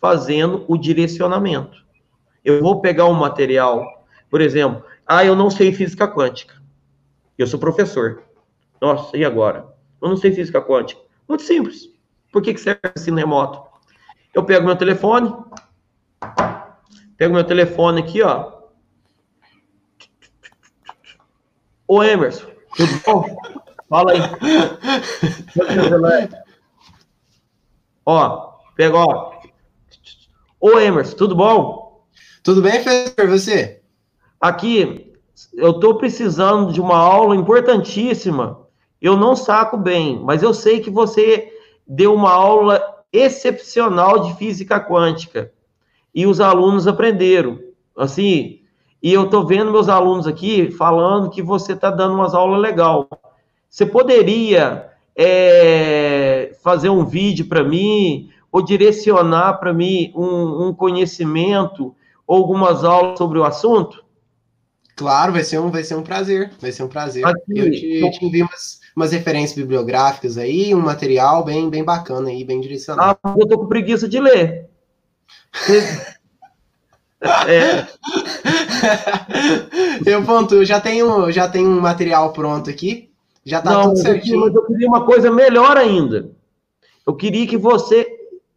[0.00, 1.84] fazendo o direcionamento.
[2.44, 3.84] Eu vou pegar um material,
[4.30, 6.60] por exemplo, ah, eu não sei física quântica.
[7.36, 8.22] Eu sou professor.
[8.80, 9.66] Nossa, e agora?
[10.00, 11.00] Eu não sei física quântica.
[11.28, 11.88] Muito simples.
[12.32, 13.62] Por que, que serve ensino remoto?
[14.32, 15.34] Eu pego meu telefone,
[17.16, 18.60] pego meu telefone aqui, ó.
[21.86, 23.36] Ô Emerson, tudo bom?
[23.90, 24.20] Fala aí.
[28.06, 29.32] ó, pega, ó.
[30.60, 32.04] Ô Emerson, tudo bom?
[32.44, 33.28] Tudo bem, professor?
[33.28, 33.82] Você?
[34.40, 35.12] Aqui,
[35.54, 38.60] eu estou precisando de uma aula importantíssima.
[39.02, 41.52] Eu não saco bem, mas eu sei que você
[41.84, 42.80] deu uma aula
[43.12, 45.52] excepcional de física quântica
[46.14, 47.58] e os alunos aprenderam.
[47.96, 48.60] Assim,
[49.02, 53.08] e eu estou vendo meus alunos aqui falando que você está dando umas aulas legal.
[53.70, 61.94] Você poderia é, fazer um vídeo para mim ou direcionar para mim um, um, conhecimento
[62.26, 64.04] ou algumas aulas sobre o assunto?
[64.96, 67.24] Claro, vai ser um, vai ser um prazer, vai ser um prazer.
[67.24, 72.28] Aqui, eu te, te envio umas, umas referências bibliográficas aí, um material bem, bem bacana
[72.28, 73.18] aí, bem direcionado.
[73.22, 74.68] Ah, eu tô com preguiça de ler.
[77.46, 77.86] é.
[80.04, 83.09] eu ponto, eu já tenho, já tenho um material pronto aqui,
[83.44, 84.40] já tá Não, tudo certinho.
[84.40, 86.30] Mas eu queria uma coisa melhor ainda.
[87.06, 88.06] Eu queria que você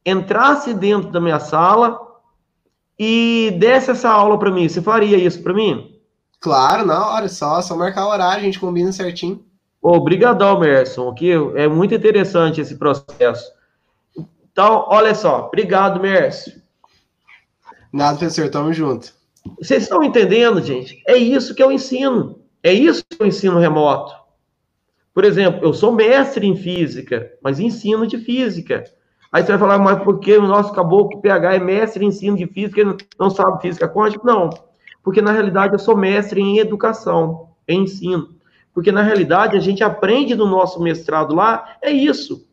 [0.06, 2.00] entrasse dentro da minha sala
[3.00, 4.68] e desse essa aula para mim.
[4.68, 6.00] Você faria isso para mim?
[6.40, 9.44] Claro, na hora, só, só marcar o horário, a gente combina certinho.
[9.82, 13.52] Obrigadão, Merson, aqui é muito interessante esse processo.
[14.52, 16.52] Então, olha só, obrigado, Merson.
[17.92, 19.14] Nada, professor, tamo junto.
[19.60, 21.02] Vocês estão entendendo, gente?
[21.08, 22.40] É isso que eu ensino.
[22.62, 24.23] É isso que eu ensino remoto.
[25.14, 28.84] Por exemplo, eu sou mestre em física, mas ensino de física.
[29.32, 32.38] Aí você vai falar, mas por que o nosso caboclo PH é mestre em ensino
[32.38, 34.24] de física e não sabe física quântica?
[34.26, 34.50] Não,
[35.04, 38.30] porque na realidade eu sou mestre em educação, em ensino.
[38.74, 42.48] Porque, na realidade, a gente aprende no nosso mestrado lá, é isso.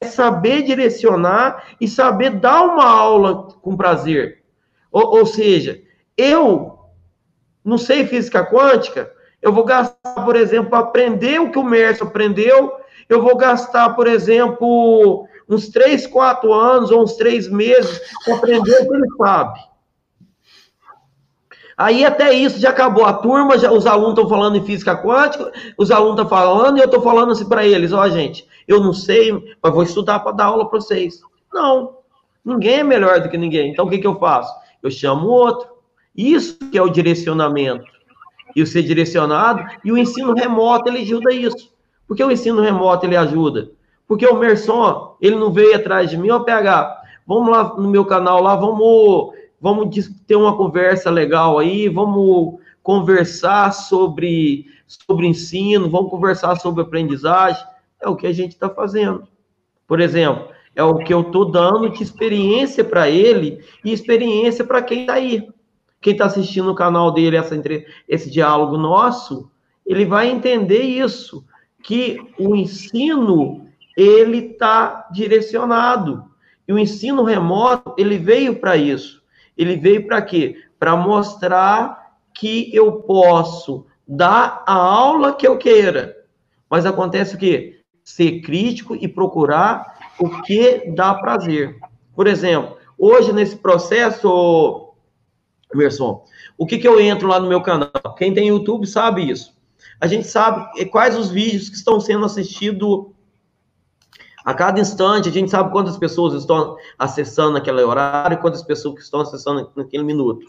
[0.00, 4.42] É saber direcionar e saber dar uma aula com prazer.
[4.90, 5.80] Ou, ou seja,
[6.16, 6.78] eu
[7.64, 9.10] não sei física quântica,
[9.42, 12.72] eu vou gastar, por exemplo, aprender o que o Mércio aprendeu,
[13.08, 18.82] eu vou gastar, por exemplo, uns três, quatro anos ou uns três meses para aprender
[18.82, 19.60] o que ele sabe.
[21.76, 23.04] Aí até isso já acabou.
[23.04, 26.80] A turma, já, os alunos estão falando em física quântica, os alunos estão falando, e
[26.80, 30.20] eu estou falando assim para eles: ó, oh, gente, eu não sei, mas vou estudar
[30.20, 31.20] para dar aula para vocês.
[31.52, 31.98] Não,
[32.44, 33.72] ninguém é melhor do que ninguém.
[33.72, 34.54] Então o que, que eu faço?
[34.82, 35.68] Eu chamo outro.
[36.14, 37.91] Isso que é o direcionamento.
[38.54, 41.72] E o ser direcionado, e o ensino remoto, ele ajuda isso.
[42.06, 43.70] Por que o ensino remoto ele ajuda?
[44.06, 48.04] Porque o Merson, ele não veio atrás de mim, ó, PH, vamos lá no meu
[48.04, 56.10] canal lá, vamos vamos ter uma conversa legal aí, vamos conversar sobre, sobre ensino, vamos
[56.10, 57.64] conversar sobre aprendizagem.
[58.00, 59.22] É o que a gente está fazendo.
[59.86, 64.82] Por exemplo, é o que eu estou dando de experiência para ele e experiência para
[64.82, 65.48] quem está aí.
[66.02, 67.54] Quem está assistindo o canal dele, essa,
[68.08, 69.48] esse diálogo nosso,
[69.86, 71.44] ele vai entender isso,
[71.82, 76.24] que o ensino, ele está direcionado.
[76.66, 79.22] E o ensino remoto, ele veio para isso.
[79.56, 80.56] Ele veio para quê?
[80.78, 86.16] Para mostrar que eu posso dar a aula que eu queira.
[86.68, 87.80] Mas acontece o quê?
[88.02, 91.76] Ser crítico e procurar o que dá prazer.
[92.14, 94.81] Por exemplo, hoje nesse processo,
[95.74, 96.24] Emerson,
[96.58, 97.90] o que, que eu entro lá no meu canal?
[98.16, 99.54] Quem tem YouTube sabe isso.
[100.00, 103.06] A gente sabe quais os vídeos que estão sendo assistidos
[104.44, 109.00] a cada instante, a gente sabe quantas pessoas estão acessando naquele horário, quantas pessoas que
[109.02, 110.46] estão acessando naquele minuto.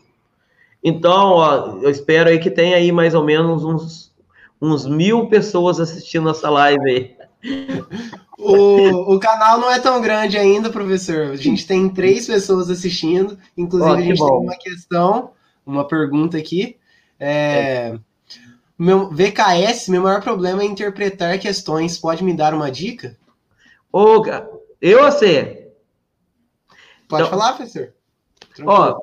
[0.84, 4.14] Então, ó, eu espero aí que tenha aí mais ou menos uns,
[4.62, 7.18] uns mil pessoas assistindo essa live aí.
[8.38, 11.32] O, o canal não é tão grande ainda, professor.
[11.32, 13.38] A gente tem três pessoas assistindo.
[13.58, 14.28] Inclusive, ó, a gente bom.
[14.28, 15.32] tem uma questão,
[15.66, 16.78] uma pergunta aqui.
[17.20, 17.98] É,
[18.78, 21.98] meu VKS, meu maior problema é interpretar questões.
[21.98, 23.18] Pode me dar uma dica?
[23.92, 24.24] Ô,
[24.82, 25.72] eu você.
[27.08, 27.94] Pode então, falar, professor.
[28.56, 28.72] Tranquilo.
[28.72, 29.00] Ó,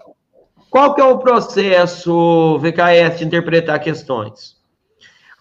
[0.69, 4.57] qual que é o processo VKS de interpretar questões?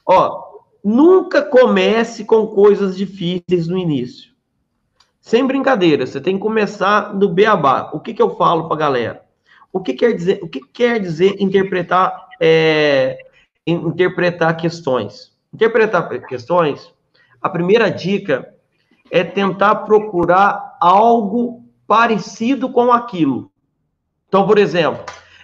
[0.06, 0.49] Ó,
[0.84, 4.32] nunca comece com coisas difíceis no início.
[5.22, 7.92] Sem brincadeira, você tem que começar do beabá.
[7.94, 9.24] O que, que eu falo para a galera?
[9.72, 13.20] O que quer dizer, o que quer dizer interpretar, é,
[13.66, 15.32] interpretar questões?
[15.54, 16.92] Interpretar questões,
[17.42, 18.54] a primeira dica
[19.12, 23.52] é tentar procurar algo parecido com aquilo.
[24.28, 25.04] Então, por exemplo,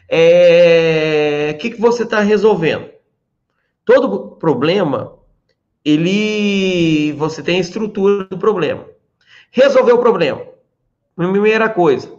[0.10, 1.54] é...
[1.56, 2.90] o que, que você está resolvendo?
[3.84, 5.15] Todo problema,
[5.86, 8.86] ele, você tem a estrutura do problema.
[9.52, 10.42] Resolver o problema.
[11.16, 12.12] Primeira coisa,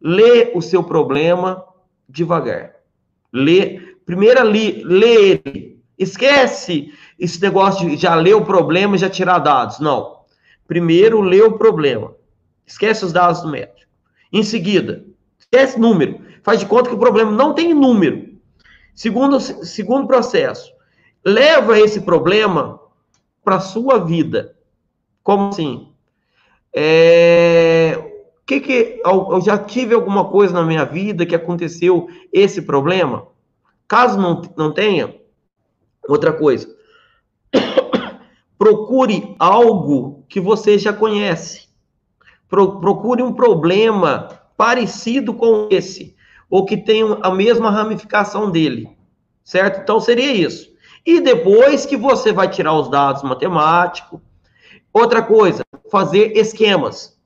[0.00, 1.64] lê o seu problema
[2.08, 2.76] devagar.
[3.32, 5.80] Lê, primeiro lê, lê ele.
[5.98, 9.80] Esquece esse negócio de já ler o problema e já tirar dados.
[9.80, 10.20] Não.
[10.66, 12.14] Primeiro lê o problema.
[12.64, 13.90] Esquece os dados do médico.
[14.32, 15.04] Em seguida,
[15.38, 16.20] esquece número.
[16.42, 18.30] Faz de conta que o problema não tem número.
[18.94, 20.72] Segundo, segundo processo,
[21.24, 22.79] leva esse problema
[23.50, 24.54] para a sua vida.
[25.24, 25.88] Como assim?
[26.72, 28.00] É,
[28.46, 33.26] que que eu já tive alguma coisa na minha vida que aconteceu esse problema?
[33.88, 35.16] Caso não, não tenha,
[36.08, 36.72] outra coisa.
[38.56, 41.68] Procure algo que você já conhece.
[42.48, 46.14] Pro, procure um problema parecido com esse,
[46.48, 48.96] ou que tenha a mesma ramificação dele.
[49.42, 49.80] Certo?
[49.80, 50.69] Então seria isso.
[51.04, 54.20] E depois que você vai tirar os dados matemáticos,
[54.92, 57.18] outra coisa, fazer esquemas.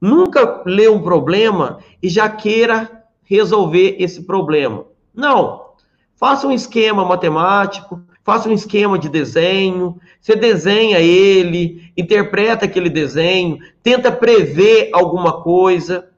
[0.00, 4.86] Nunca lê um problema e já queira resolver esse problema.
[5.14, 5.70] Não.
[6.16, 13.58] Faça um esquema matemático, faça um esquema de desenho, você desenha ele, interpreta aquele desenho,
[13.82, 16.10] tenta prever alguma coisa,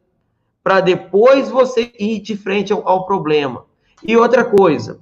[0.63, 3.65] para depois você ir de frente ao, ao, problema.
[4.03, 5.01] E outra coisa,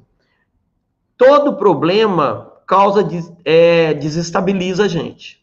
[1.20, 3.06] todo problema causa,
[3.44, 5.38] é, desestabiliza a gente.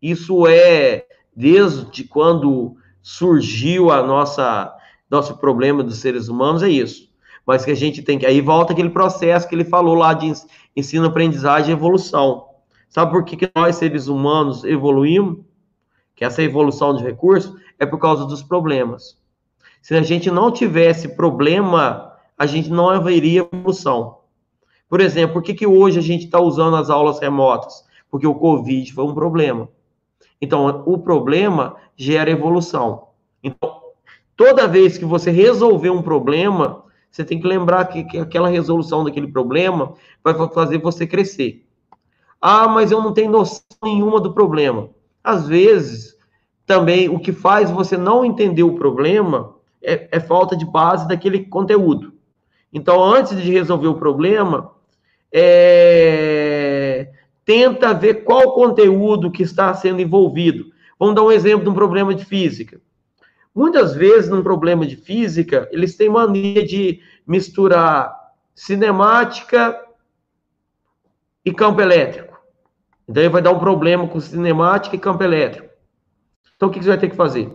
[0.00, 1.04] Isso é
[1.36, 4.74] desde quando surgiu a nossa
[5.10, 7.10] nosso problema dos seres humanos é isso.
[7.44, 10.32] Mas que a gente tem que aí volta aquele processo que ele falou lá de
[10.74, 12.46] ensino, aprendizagem e evolução.
[12.88, 15.40] Sabe por que, que nós seres humanos evoluímos?
[16.16, 19.18] Que essa evolução de recursos é por causa dos problemas.
[19.82, 24.19] Se a gente não tivesse problema, a gente não haveria evolução.
[24.90, 27.86] Por exemplo, por que, que hoje a gente está usando as aulas remotas?
[28.10, 29.68] Porque o Covid foi um problema.
[30.42, 33.06] Então, o problema gera evolução.
[33.40, 33.82] Então,
[34.36, 39.04] toda vez que você resolver um problema, você tem que lembrar que, que aquela resolução
[39.04, 41.64] daquele problema vai fazer você crescer.
[42.40, 44.88] Ah, mas eu não tenho noção nenhuma do problema.
[45.22, 46.16] Às vezes,
[46.66, 51.44] também o que faz você não entender o problema é, é falta de base daquele
[51.44, 52.12] conteúdo.
[52.72, 54.72] Então, antes de resolver o problema,
[55.32, 57.10] é,
[57.44, 60.66] tenta ver qual conteúdo que está sendo envolvido.
[60.98, 62.80] Vamos dar um exemplo de um problema de física.
[63.54, 68.14] Muitas vezes, num problema de física, eles têm mania de misturar
[68.54, 69.78] cinemática
[71.44, 72.38] e campo elétrico.
[73.08, 75.68] Então, vai dar um problema com cinemática e campo elétrico.
[76.54, 77.52] Então, o que você vai ter que fazer?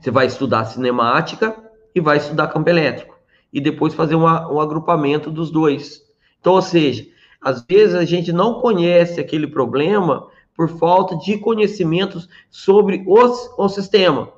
[0.00, 1.54] Você vai estudar cinemática
[1.94, 3.18] e vai estudar campo elétrico.
[3.52, 6.03] E depois fazer um agrupamento dos dois.
[6.44, 7.06] Então, ou seja,
[7.40, 13.66] às vezes a gente não conhece aquele problema por falta de conhecimentos sobre os, o
[13.66, 14.28] sistema.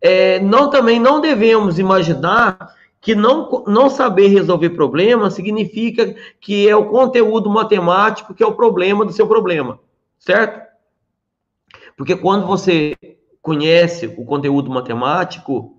[0.00, 6.74] É, não também não devemos imaginar que não, não saber resolver problema significa que é
[6.74, 9.78] o conteúdo matemático que é o problema do seu problema,
[10.18, 10.66] certo?
[11.94, 12.96] Porque quando você
[13.42, 15.78] conhece o conteúdo matemático,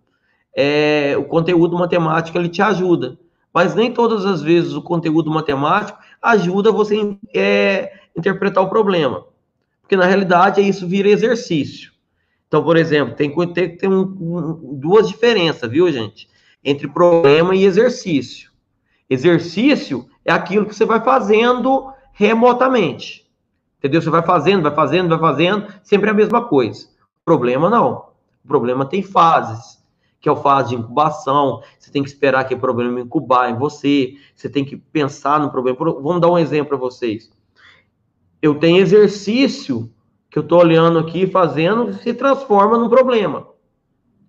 [0.55, 3.17] é, o conteúdo matemático ele te ajuda,
[3.53, 9.25] mas nem todas as vezes o conteúdo matemático ajuda você é, interpretar o problema.
[9.81, 11.91] Porque na realidade isso vira exercício.
[12.47, 16.27] Então, por exemplo, tem que ter, ter um, um, duas diferenças, viu, gente?
[16.63, 18.51] Entre problema e exercício.
[19.09, 23.27] Exercício é aquilo que você vai fazendo remotamente.
[23.77, 24.01] Entendeu?
[24.01, 26.87] Você vai fazendo, vai fazendo, vai fazendo, sempre a mesma coisa.
[27.23, 28.09] Problema não.
[28.43, 29.78] O problema tem fases
[30.19, 33.57] que é o fase de incubação, você tem que esperar que o problema incubar em
[33.57, 35.77] você, você tem que pensar no problema.
[35.79, 37.31] Vamos dar um exemplo para vocês.
[38.41, 39.89] Eu tenho exercício
[40.29, 43.47] que eu estou olhando aqui, fazendo, se transforma num problema,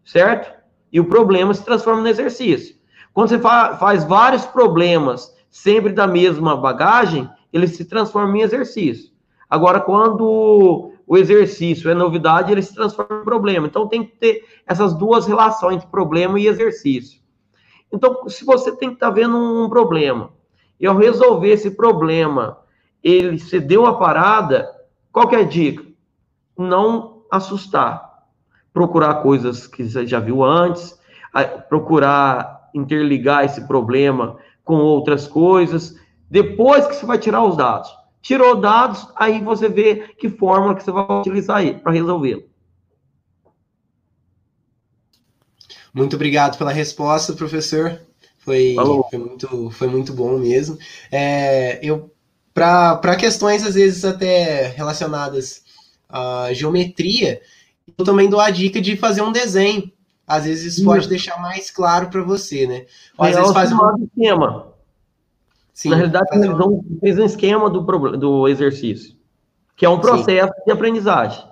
[0.04, 0.58] certo?
[0.92, 2.76] E o problema se transforma no exercício.
[3.12, 9.10] Quando você fa faz vários problemas sempre da mesma bagagem, ele se transforma em exercício.
[9.48, 13.66] Agora, quando o exercício é novidade, ele se transforma em problema.
[13.66, 17.20] Então tem que ter essas duas relações entre problema e exercício.
[17.92, 20.30] Então, se você tem que estar tá vendo um problema,
[20.78, 22.58] e ao resolver esse problema,
[23.02, 24.70] ele se deu uma parada,
[25.10, 25.84] qual que é a dica?
[26.56, 28.08] Não assustar.
[28.72, 30.96] Procurar coisas que você já viu antes,
[31.68, 35.96] procurar interligar esse problema com outras coisas,
[36.30, 37.99] depois que você vai tirar os dados.
[38.22, 42.44] Tirou dados, aí você vê que fórmula que você vai utilizar aí para resolvê-lo.
[45.92, 48.00] Muito obrigado pela resposta, professor.
[48.38, 48.76] Foi,
[49.10, 50.78] foi, muito, foi muito bom mesmo.
[51.10, 52.12] É, eu
[52.52, 55.62] para questões, às vezes, até relacionadas
[56.08, 57.40] à geometria,
[57.96, 59.90] eu também dou a dica de fazer um desenho.
[60.26, 62.86] Às vezes isso pode deixar mais claro para você, né?
[63.18, 64.72] Ou às é, vezes faz um esquema.
[65.80, 66.84] Sim, Na realidade, eles um...
[67.00, 69.16] fez um esquema do, do exercício,
[69.74, 70.64] que é um processo Sim.
[70.66, 71.42] de aprendizagem.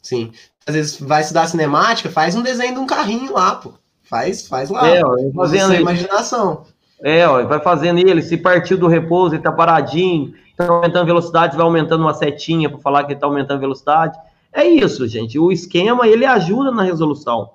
[0.00, 0.30] Sim.
[0.64, 3.72] Às vezes vai estudar cinemática, faz um desenho de um carrinho lá, pô.
[4.04, 4.86] Faz, faz lá.
[4.86, 6.66] É, ó, fazendo imaginação.
[7.02, 11.56] É, ó, vai fazendo ele, se partiu do repouso, ele tá paradinho, tá aumentando velocidade,
[11.56, 14.16] vai aumentando uma setinha para falar que ele tá aumentando velocidade.
[14.52, 15.36] É isso, gente.
[15.36, 17.54] O esquema, ele ajuda na resolução.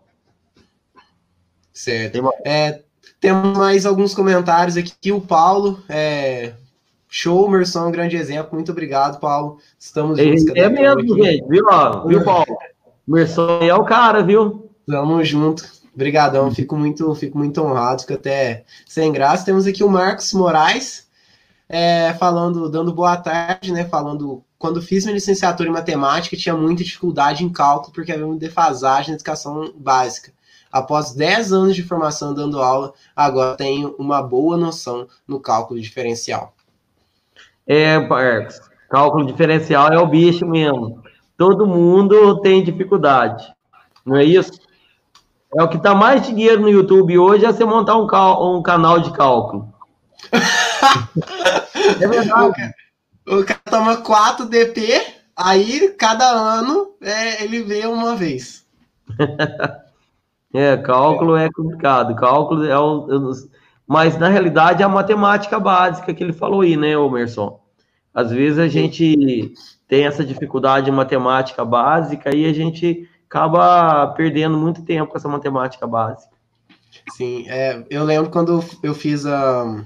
[1.71, 2.11] Certo.
[2.11, 2.83] Tem é,
[3.19, 5.11] temos mais alguns comentários aqui.
[5.11, 6.53] O Paulo, é,
[7.09, 8.53] show, Merson, um grande exemplo.
[8.53, 9.59] Muito obrigado, Paulo.
[9.79, 10.47] Estamos juntos.
[10.55, 11.23] É, é mesmo, aqui.
[11.23, 11.47] gente.
[11.47, 12.57] Viu, ó, viu, Paulo?
[13.07, 14.69] Merson é o cara, viu?
[14.85, 15.63] Tamo junto.
[15.95, 19.45] Obrigadão, fico muito, fico muito honrado, fico até sem graça.
[19.45, 21.07] Temos aqui o Marcos Moraes
[21.67, 23.83] é, falando, dando boa tarde, né?
[23.83, 28.35] Falando quando fiz minha licenciatura em matemática, tinha muita dificuldade em cálculo porque havia uma
[28.35, 30.31] defasagem na educação básica.
[30.71, 36.53] Após 10 anos de formação dando aula, agora tenho uma boa noção no cálculo diferencial.
[37.65, 41.03] É, Marcos, cálculo diferencial é o bicho mesmo.
[41.37, 43.45] Todo mundo tem dificuldade,
[44.05, 44.59] não é isso?
[45.55, 48.99] É o que dá mais dinheiro no YouTube hoje é você montar um, um canal
[48.99, 49.73] de cálculo.
[52.01, 52.73] é verdade.
[53.27, 55.01] O cara toma 4 DP,
[55.35, 58.65] aí cada ano é, ele vê uma vez.
[60.53, 62.15] é, cálculo é complicado.
[62.15, 63.31] Cálculo é um.
[63.85, 67.59] Mas na realidade é a matemática básica que ele falou aí, né, Emerson?
[68.13, 69.53] Às vezes a gente
[69.87, 75.29] tem essa dificuldade em matemática básica e a gente acaba perdendo muito tempo com essa
[75.29, 76.35] matemática básica.
[77.13, 79.85] Sim, é, eu lembro quando eu fiz a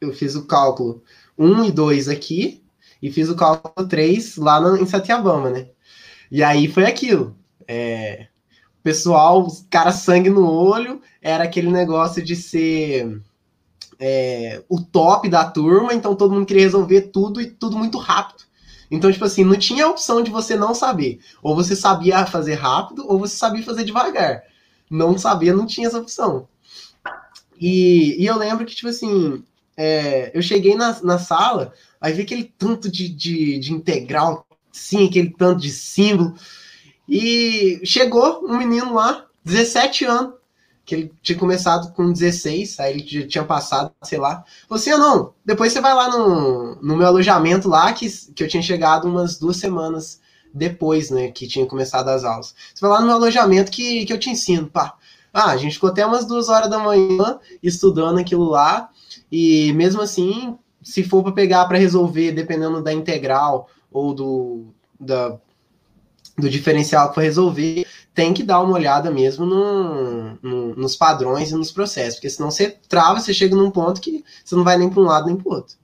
[0.00, 1.02] eu fiz o cálculo
[1.38, 2.62] 1 e 2 aqui
[3.00, 5.68] e fiz o cálculo 3 lá no, em Satiabama, né?
[6.30, 7.36] E aí foi aquilo.
[7.66, 8.26] É,
[8.82, 13.20] pessoal, cara sangue no olho, era aquele negócio de ser
[13.98, 18.42] é, o top da turma, então todo mundo queria resolver tudo e tudo muito rápido.
[18.90, 21.18] Então, tipo assim, não tinha a opção de você não saber.
[21.42, 24.42] Ou você sabia fazer rápido, ou você sabia fazer devagar.
[24.90, 26.46] Não sabia, não tinha essa opção.
[27.58, 29.42] E, e eu lembro que, tipo assim,
[29.76, 35.06] é, eu cheguei na, na sala, aí vi aquele tanto de, de, de integral, sim,
[35.06, 36.34] aquele tanto de símbolo.
[37.08, 40.34] E chegou um menino lá, 17 anos,
[40.84, 44.44] que ele tinha começado com 16, aí ele já tinha passado, sei lá.
[44.68, 45.34] Você ou não?
[45.44, 49.38] Depois você vai lá no, no meu alojamento lá, que, que eu tinha chegado umas
[49.38, 50.20] duas semanas
[50.52, 52.54] depois, né, que tinha começado as aulas.
[52.74, 54.94] Você vai lá no meu alojamento que, que eu te ensino, pá.
[55.32, 58.90] Ah, a gente ficou até umas duas horas da manhã estudando aquilo lá,
[59.30, 64.66] e mesmo assim, se for para pegar para resolver, dependendo da integral ou do,
[65.00, 65.38] da,
[66.42, 71.50] do diferencial que for resolver, tem que dar uma olhada mesmo no, no, nos padrões
[71.50, 74.76] e nos processos, porque senão você trava, você chega num ponto que você não vai
[74.76, 75.76] nem para um lado nem para o outro.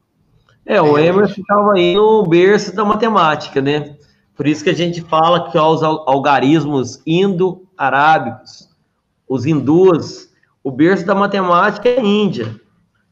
[0.67, 3.97] É, o Emerson estava aí no berço da matemática, né?
[4.37, 8.69] Por isso que a gente fala que os algarismos indo-arábicos,
[9.27, 10.29] os hindus,
[10.63, 12.61] o berço da matemática é a Índia.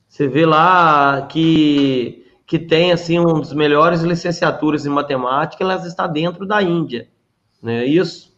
[0.06, 6.06] Você vê lá que, que tem assim um dos melhores licenciaturas em matemática, elas está
[6.06, 7.08] dentro da Índia,
[7.66, 8.32] não é isso?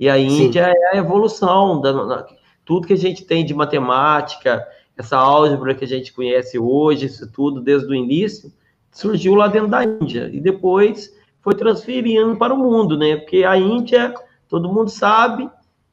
[0.00, 0.70] E a Índia Sim.
[0.70, 2.26] é a evolução, da,
[2.64, 4.66] tudo que a gente tem de matemática,
[4.96, 8.50] essa álgebra que a gente conhece hoje, isso tudo desde o início,
[8.90, 10.30] surgiu lá dentro da Índia.
[10.32, 13.16] E depois foi transferindo para o mundo, né?
[13.16, 14.14] Porque a Índia,
[14.48, 15.50] todo mundo sabe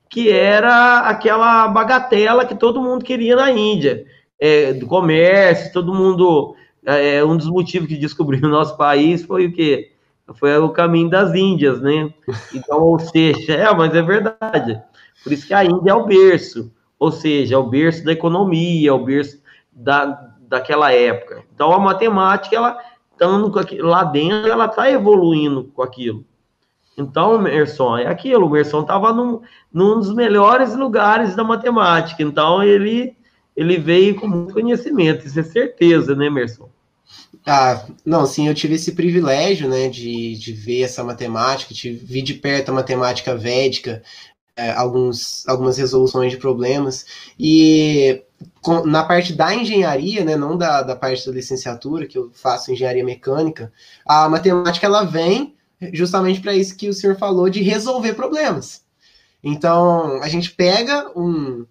[0.10, 4.06] que era aquela bagatela que todo mundo queria na Índia.
[4.40, 6.56] É, do comércio, todo mundo.
[6.86, 9.92] É, um dos motivos que descobriu o nosso país foi o quê?
[10.36, 12.14] Foi o caminho das Índias, né?
[12.54, 14.82] Então, ou seja, é, mas é verdade.
[15.24, 18.90] Por isso que a Índia é o berço, ou seja, é o berço da economia,
[18.90, 20.06] é o berço da,
[20.42, 21.44] daquela época.
[21.54, 22.80] Então, a matemática, ela
[23.12, 26.24] estando lá dentro, ela está evoluindo com aquilo.
[26.98, 32.62] Então, Merson é aquilo, o Merson estava num, num dos melhores lugares da matemática, então
[32.62, 33.16] ele,
[33.56, 36.70] ele veio com muito conhecimento, isso é certeza, né, Merson?
[37.46, 42.22] Ah, não, sim, eu tive esse privilégio, né, de, de ver essa matemática, de vi
[42.22, 44.04] de perto a matemática védica,
[44.56, 47.06] é, alguns, algumas resoluções de problemas,
[47.40, 48.24] e
[48.62, 52.72] com, na parte da engenharia, né, não da, da parte da licenciatura, que eu faço
[52.72, 53.72] engenharia mecânica,
[54.06, 55.56] a matemática, ela vem
[55.94, 58.84] justamente para isso que o senhor falou, de resolver problemas.
[59.44, 61.66] Então, a gente pega um,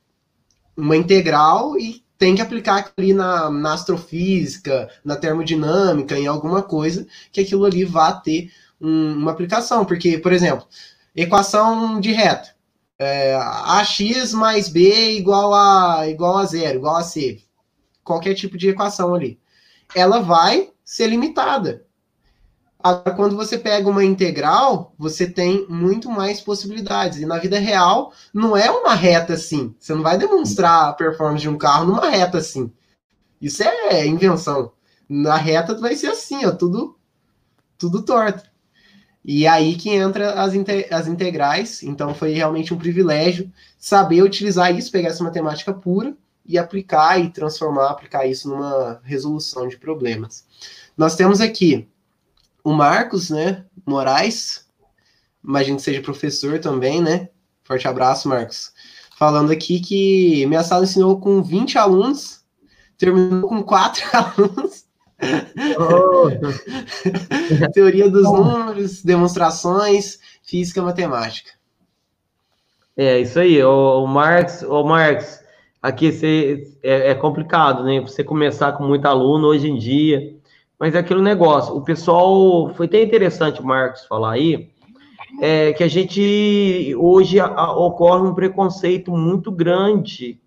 [0.76, 7.06] uma integral e tem que aplicar ali na, na, astrofísica, na termodinâmica, em alguma coisa
[7.32, 9.84] que aquilo ali vá ter um, uma aplicação.
[9.84, 10.66] Porque, por exemplo,
[11.14, 12.56] equação de reta.
[13.00, 17.40] É, ax mais b igual a, igual a zero, igual a c.
[18.02, 19.38] Qualquer tipo de equação ali.
[19.94, 21.86] Ela vai ser limitada.
[22.88, 27.18] Agora, quando você pega uma integral, você tem muito mais possibilidades.
[27.18, 29.74] E na vida real, não é uma reta assim.
[29.78, 32.72] Você não vai demonstrar a performance de um carro numa reta assim.
[33.42, 34.72] Isso é invenção.
[35.06, 36.96] Na reta vai ser assim, ó, tudo,
[37.76, 38.48] tudo torto.
[39.22, 40.54] E aí que entra as,
[40.90, 41.82] as integrais.
[41.82, 46.16] Então foi realmente um privilégio saber utilizar isso, pegar essa matemática pura
[46.46, 50.46] e aplicar e transformar, aplicar isso numa resolução de problemas.
[50.96, 51.86] Nós temos aqui
[52.64, 54.66] o Marcos, né, Moraes,
[55.44, 57.28] imagino que seja professor também, né?
[57.64, 58.72] Forte abraço, Marcos.
[59.18, 62.44] Falando aqui que minha sala ensinou com 20 alunos,
[62.96, 64.84] terminou com 4 alunos.
[65.78, 66.28] Oh.
[67.72, 71.50] Teoria dos números, demonstrações, física, matemática.
[72.96, 75.44] É, isso aí, o, o Marx, o Marx,
[75.82, 78.00] aqui você, é, é complicado, né?
[78.00, 80.37] Você começar com muito aluno hoje em dia,
[80.78, 81.74] mas é aquele negócio.
[81.74, 82.72] O pessoal.
[82.74, 84.70] Foi até interessante o Marcos falar aí.
[85.40, 90.40] É, que a gente hoje a, a, ocorre um preconceito muito grande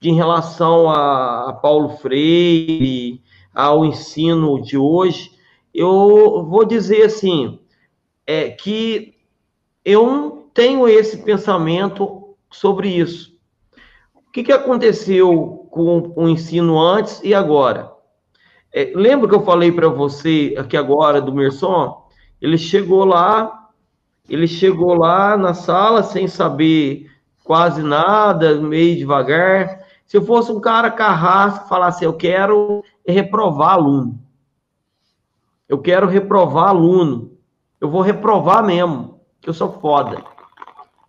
[0.00, 3.22] de, em relação a, a, Paulo Freire,
[3.54, 5.30] ao ensino de hoje.
[5.74, 7.58] Eu vou dizer assim,
[8.26, 9.14] é que
[9.84, 13.36] eu não tenho esse pensamento sobre isso.
[14.14, 17.97] O que, que aconteceu com o ensino antes e agora?
[18.72, 22.06] É, lembra que eu falei para você aqui agora do Merson?
[22.40, 23.70] Ele chegou lá,
[24.28, 27.10] ele chegou lá na sala sem saber
[27.42, 29.80] quase nada, meio devagar.
[30.06, 34.18] Se eu fosse um cara carrasco, falasse, eu quero reprovar aluno.
[35.68, 37.32] Eu quero reprovar aluno.
[37.80, 40.22] Eu vou reprovar mesmo, que eu sou foda.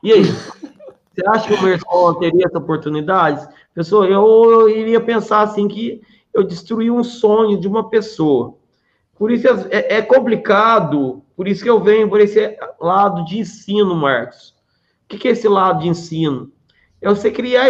[0.02, 0.24] E aí?
[0.24, 3.48] Você acha que o Merson teria essa oportunidade?
[3.74, 6.02] Pessoal, eu iria pensar assim que
[6.34, 8.56] eu destruí um sonho de uma pessoa.
[9.18, 13.94] Por isso é, é, complicado, por isso que eu venho por esse lado de ensino,
[13.96, 14.56] Marcos.
[15.04, 16.52] O que é esse lado de ensino?
[17.02, 17.70] É você criar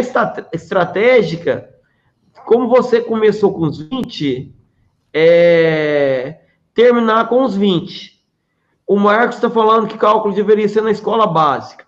[0.51, 1.69] estratégica,
[2.45, 4.53] como você começou com os 20,
[5.13, 6.39] é,
[6.73, 8.19] terminar com os 20.
[8.85, 11.85] O Marcos está falando que cálculo deveria ser na escola básica.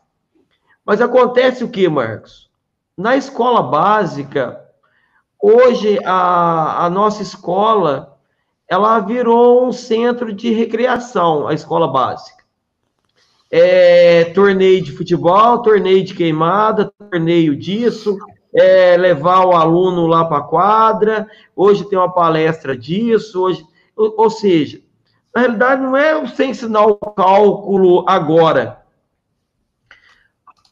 [0.86, 2.50] Mas acontece o que, Marcos?
[2.98, 4.61] Na escola básica,
[5.42, 8.16] Hoje, a, a nossa escola,
[8.70, 12.44] ela virou um centro de recreação, a escola básica.
[13.50, 18.18] É, torneio de futebol, torneio de queimada, torneio disso,
[18.54, 23.66] é, levar o aluno lá para a quadra, hoje tem uma palestra disso, hoje,
[23.96, 24.80] ou, ou, seja,
[25.34, 28.80] na realidade não é você ensinar o cálculo agora.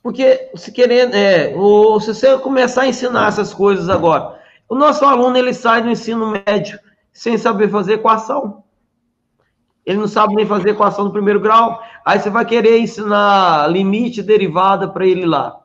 [0.03, 4.38] Porque se querendo, é, ou, se você começar a ensinar essas coisas agora,
[4.69, 6.79] o nosso aluno ele sai do ensino médio
[7.11, 8.63] sem saber fazer equação.
[9.83, 11.81] Ele não sabe nem fazer equação do primeiro grau.
[12.05, 15.59] Aí você vai querer ensinar limite derivada para ele lá.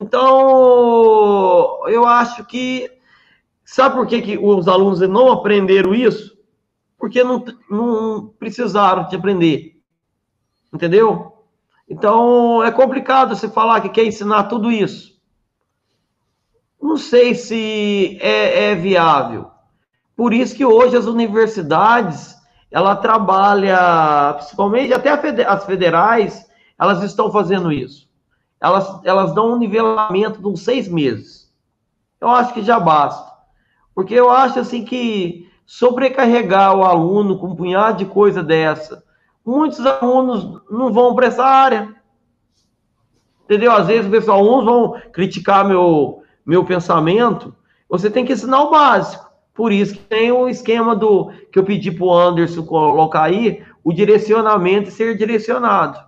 [0.00, 2.88] Então, eu acho que.
[3.64, 6.38] Sabe por que, que os alunos não aprenderam isso?
[6.96, 9.76] Porque não, não precisaram de aprender.
[10.72, 11.32] Entendeu?
[11.88, 15.15] Então, é complicado você falar que quer ensinar tudo isso
[16.86, 19.50] não sei se é, é viável.
[20.16, 22.36] Por isso que hoje as universidades,
[22.70, 25.10] ela trabalha, principalmente até
[25.44, 26.46] as federais,
[26.78, 28.08] elas estão fazendo isso.
[28.60, 31.52] Elas, elas dão um nivelamento de uns seis meses.
[32.20, 33.30] Eu acho que já basta.
[33.94, 39.04] Porque eu acho assim que sobrecarregar o aluno com um punhado de coisa dessa,
[39.44, 41.94] muitos alunos não vão para essa área.
[43.44, 43.72] Entendeu?
[43.72, 47.52] Às vezes, pessoal, uns vão criticar meu, meu pensamento,
[47.88, 49.26] você tem que ensinar o básico.
[49.52, 53.64] Por isso que tem o esquema do que eu pedi para o Anderson colocar aí,
[53.82, 55.98] o direcionamento e ser direcionado.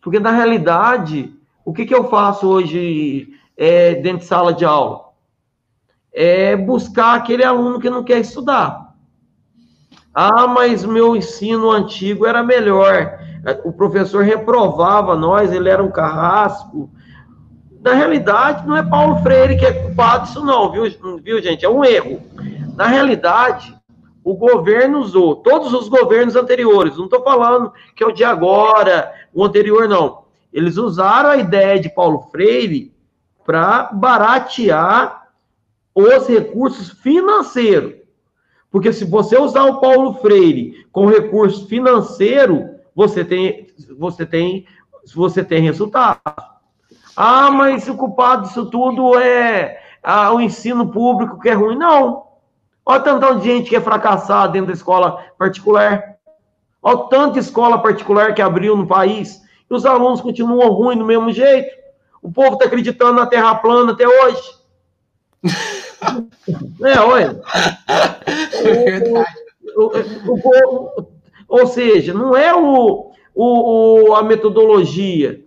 [0.00, 1.34] Porque na realidade,
[1.64, 5.10] o que, que eu faço hoje é, dentro de sala de aula?
[6.12, 8.94] É buscar aquele aluno que não quer estudar.
[10.14, 13.18] Ah, mas meu ensino antigo era melhor.
[13.64, 16.90] O professor reprovava nós, ele era um carrasco,
[17.82, 20.84] na realidade, não é Paulo Freire que é culpado disso, não, viu,
[21.20, 21.64] viu, gente?
[21.64, 22.22] É um erro.
[22.76, 23.76] Na realidade,
[24.22, 29.12] o governo usou, todos os governos anteriores, não estou falando que é o de agora,
[29.34, 30.22] o anterior, não.
[30.52, 32.94] Eles usaram a ideia de Paulo Freire
[33.44, 35.28] para baratear
[35.92, 37.94] os recursos financeiros.
[38.70, 43.66] Porque se você usar o Paulo Freire com recurso financeiro, você tem,
[43.98, 44.66] você tem,
[45.12, 46.51] você tem resultado.
[47.16, 51.76] Ah, mas o culpado disso tudo é ah, o ensino público que é ruim.
[51.76, 52.24] Não.
[52.84, 56.16] Olha o tanto de gente que é fracassada dentro da escola particular.
[56.82, 59.40] Olha o tanto de escola particular que abriu no país.
[59.70, 61.70] E os alunos continuam ruins do mesmo jeito.
[62.20, 64.42] O povo está acreditando na terra plana até hoje.
[66.84, 67.40] é, olha.
[67.86, 69.34] É verdade.
[69.76, 70.38] O, o,
[70.98, 71.06] o,
[71.48, 75.41] ou seja, não é o, o, a metodologia.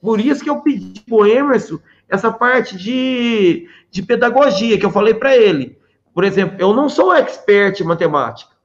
[0.00, 1.78] Por isso que eu pedi para o Emerson
[2.08, 5.78] essa parte de, de pedagogia que eu falei para ele.
[6.14, 8.56] Por exemplo, eu não sou expert em matemática.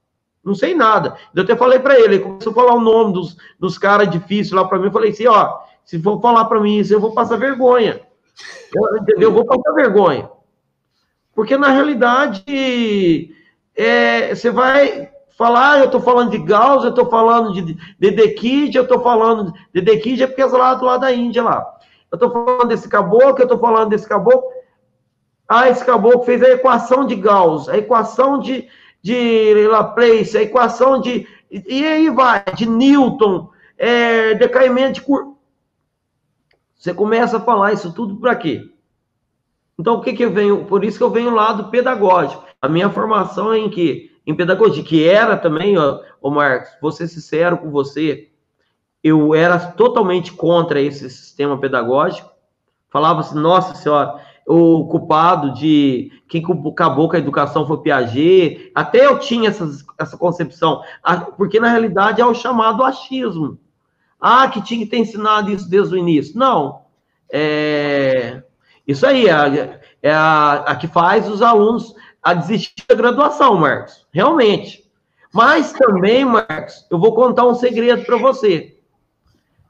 [0.43, 1.15] Não sei nada.
[1.35, 4.51] Eu até falei para ele, ele começou a falar o nome dos, dos caras difíceis
[4.51, 4.85] lá para mim.
[4.85, 8.01] Eu falei assim: ó, se for falar para mim isso, eu vou passar vergonha.
[8.73, 9.29] Eu, entendeu?
[9.29, 10.29] Eu vou passar vergonha.
[11.33, 13.35] Porque, na realidade,
[13.75, 18.75] é, você vai falar, ah, eu estou falando de Gauss, eu estou falando de Dedekid,
[18.75, 19.53] eu estou falando.
[19.73, 21.65] Dedekid é porque é lá do lado da Índia lá.
[22.11, 24.43] Eu estou falando desse caboclo, eu estou falando desse caboclo.
[25.47, 28.67] Ah, esse caboclo fez a equação de Gauss, a equação de,
[29.01, 31.27] de Laplace, a equação de.
[31.49, 35.35] E aí vai, de Newton, é, decaimento de cur...
[36.77, 38.69] Você começa a falar isso tudo para quê?
[39.77, 40.65] Então, o que, que eu venho?
[40.65, 42.43] Por isso que eu venho lá do pedagógico.
[42.61, 44.10] A minha formação é em que?
[44.25, 48.29] Em pedagogia, que era também, ó, ô Marcos, vou ser sincero com você,
[49.03, 52.29] eu era totalmente contra esse sistema pedagógico.
[52.89, 58.71] Falava assim, nossa senhora, o culpado de quem acabou com a educação foi Piaget.
[58.75, 60.81] Até eu tinha essas, essa concepção,
[61.37, 63.57] porque na realidade é o chamado achismo.
[64.19, 66.37] Ah, que tinha que ter ensinado isso desde o início.
[66.37, 66.81] Não.
[67.31, 68.43] É,
[68.87, 74.05] isso aí é, é a, a, que faz os alunos a desistir da graduação, Marcos.
[74.11, 74.83] Realmente.
[75.33, 78.77] Mas também, Marcos, eu vou contar um segredo para você.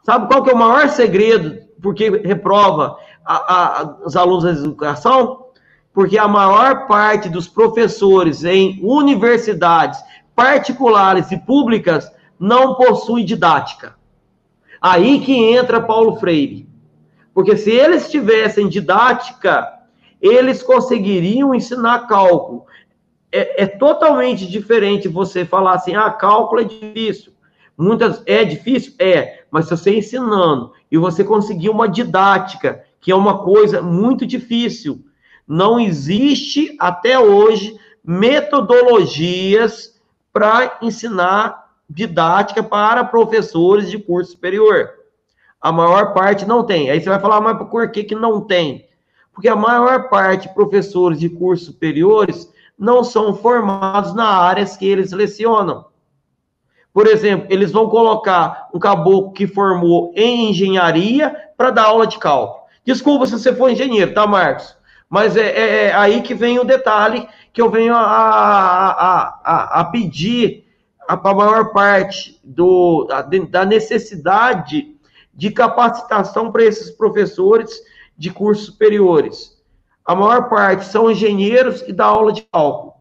[0.03, 5.45] Sabe qual que é o maior segredo porque reprova a, a, os alunos da educação?
[5.93, 10.01] Porque a maior parte dos professores em universidades
[10.35, 13.95] particulares e públicas não possui didática.
[14.81, 16.67] Aí que entra Paulo Freire.
[17.33, 19.71] Porque se eles tivessem didática,
[20.21, 22.65] eles conseguiriam ensinar cálculo.
[23.31, 27.33] É, é, totalmente diferente você falar assim, ah, cálculo é difícil.
[27.77, 33.15] Muitas é difícil, é, mas se você ensinando e você conseguir uma didática, que é
[33.15, 35.03] uma coisa muito difícil,
[35.47, 39.99] não existe até hoje metodologias
[40.31, 44.91] para ensinar didática para professores de curso superior.
[45.59, 46.89] A maior parte não tem.
[46.89, 48.87] Aí você vai falar, mas por que, que não tem?
[49.33, 54.85] Porque a maior parte de professores de cursos superiores não são formados na áreas que
[54.85, 55.85] eles lecionam.
[56.93, 62.17] Por exemplo, eles vão colocar um caboclo que formou em engenharia para dar aula de
[62.17, 62.61] cálculo.
[62.83, 64.75] Desculpa se você for engenheiro, tá, Marcos?
[65.09, 69.81] Mas é, é, é aí que vem o detalhe que eu venho a, a, a,
[69.81, 70.65] a pedir
[71.05, 73.07] para a maior parte do,
[73.49, 74.95] da necessidade
[75.33, 77.81] de capacitação para esses professores
[78.21, 79.59] de cursos superiores.
[80.05, 82.93] A maior parte são engenheiros e dá aula de cálculo.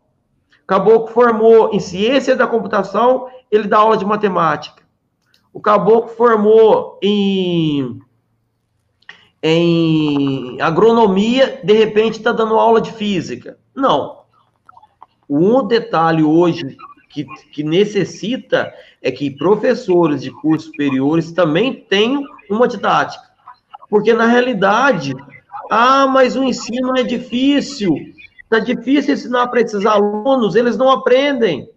[0.67, 4.83] Caboclo formou em ciência da computação, ele dá aula de matemática.
[5.53, 8.01] O caboclo formou em,
[9.43, 13.59] em agronomia, de repente está dando aula de física.
[13.75, 14.21] Não.
[15.29, 16.79] Um detalhe hoje
[17.11, 23.30] que, que necessita é que professores de cursos superiores também tenham uma didática.
[23.91, 25.13] Porque, na realidade,
[25.71, 27.95] ah, mas o ensino é difícil.
[28.45, 31.69] Está difícil ensinar para esses alunos, eles não aprendem.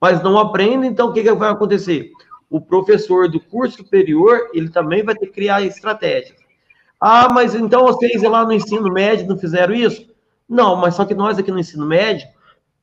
[0.00, 2.10] Mas não aprendem, então o que, que vai acontecer?
[2.50, 6.36] O professor do curso superior, ele também vai ter que criar estratégias.
[7.00, 10.06] Ah, mas então vocês lá no ensino médio não fizeram isso?
[10.48, 12.28] Não, mas só que nós aqui no ensino médio,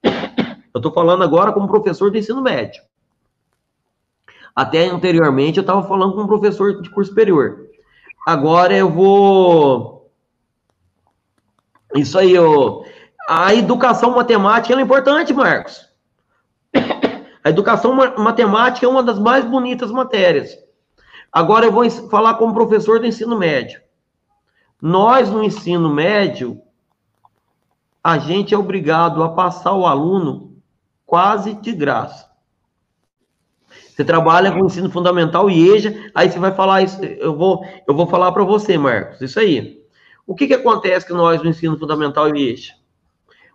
[0.03, 2.81] eu estou falando agora como professor do ensino médio.
[4.55, 7.68] Até anteriormente eu estava falando com um professor de curso superior.
[8.25, 10.11] Agora eu vou.
[11.95, 12.85] Isso aí, eu...
[13.27, 15.87] a educação matemática é importante, Marcos.
[17.43, 20.57] A educação matemática é uma das mais bonitas matérias.
[21.31, 23.81] Agora eu vou falar como professor do ensino médio.
[24.81, 26.61] Nós, no ensino médio,
[28.03, 30.57] a gente é obrigado a passar o aluno
[31.05, 32.28] quase de graça.
[33.99, 37.93] Você trabalha com ensino fundamental e EJA, aí você vai falar isso, eu vou, eu
[37.93, 39.83] vou falar para você, Marcos, isso aí.
[40.25, 42.75] O que, que acontece com nós no ensino fundamental e EJA?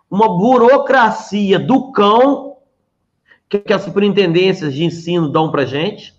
[0.07, 2.57] Uma burocracia do cão
[3.49, 6.13] que, as superintendências de ensino dão para gente.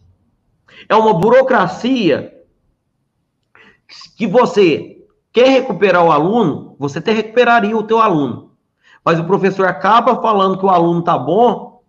[0.88, 2.34] É uma burocracia
[4.18, 8.56] que você quer recuperar o aluno, você até recuperaria o teu aluno.
[9.04, 11.80] Mas o professor acaba falando que o aluno tá bom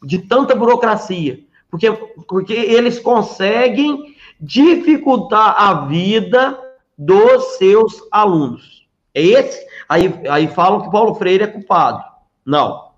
[0.00, 1.50] de tanta burocracia.
[1.72, 1.90] Porque,
[2.28, 6.58] porque eles conseguem dificultar a vida
[6.98, 8.86] dos seus alunos.
[9.14, 9.66] É esse?
[9.88, 12.04] Aí, aí falam que Paulo Freire é culpado.
[12.44, 12.92] Não.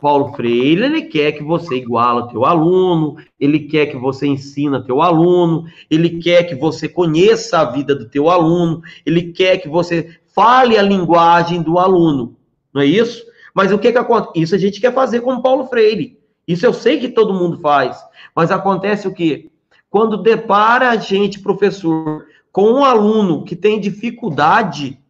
[0.00, 5.02] Paulo Freire, ele quer que você iguala teu aluno, ele quer que você ensina teu
[5.02, 10.16] aluno, ele quer que você conheça a vida do teu aluno, ele quer que você
[10.32, 12.36] fale a linguagem do aluno.
[12.72, 13.24] Não é isso?
[13.52, 14.40] Mas o que que acontece?
[14.40, 16.18] Isso a gente quer fazer com Paulo Freire.
[16.46, 18.02] Isso eu sei que todo mundo faz.
[18.34, 19.50] Mas acontece o quê?
[19.90, 25.00] Quando depara a gente, professor, com um aluno que tem dificuldade,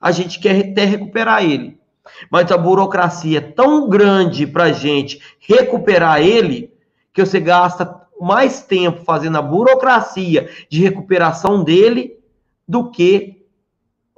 [0.00, 1.78] a gente quer até recuperar ele.
[2.30, 6.72] Mas a burocracia é tão grande para a gente recuperar ele,
[7.12, 12.18] que você gasta mais tempo fazendo a burocracia de recuperação dele
[12.66, 13.44] do que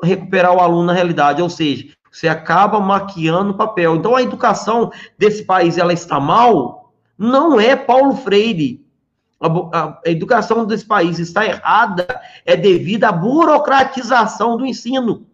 [0.02, 1.42] recuperar o aluno na realidade.
[1.42, 3.96] Ou seja, você acaba maquiando o papel.
[3.96, 8.86] Então a educação desse país ela está mal, não é Paulo Freire.
[9.40, 12.06] A, a, a educação desse país está errada
[12.46, 15.26] é devido à burocratização do ensino.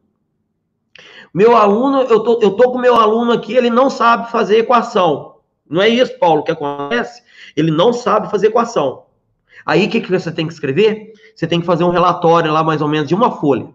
[1.35, 5.37] Meu aluno, eu tô, eu tô com meu aluno aqui, ele não sabe fazer equação.
[5.69, 7.23] Não é isso, Paulo, que acontece?
[7.55, 9.03] Ele não sabe fazer equação.
[9.67, 11.13] Aí o que, que você tem que escrever?
[11.37, 13.69] Você tem que fazer um relatório lá, mais ou menos, de uma folha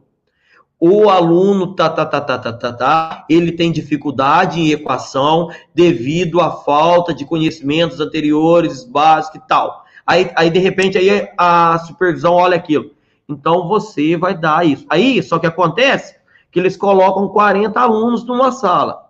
[0.79, 6.41] o aluno tá, tá, tá, tá, tá, tá, tá, ele tem dificuldade em equação devido
[6.41, 9.85] à falta de conhecimentos anteriores, básicos e tal.
[10.05, 12.91] Aí, aí de repente, aí a supervisão olha aquilo.
[13.27, 14.85] Então, você vai dar isso.
[14.89, 16.15] Aí, só que acontece
[16.51, 19.09] que eles colocam 40 alunos numa sala.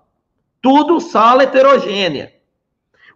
[0.61, 2.33] Tudo sala heterogênea.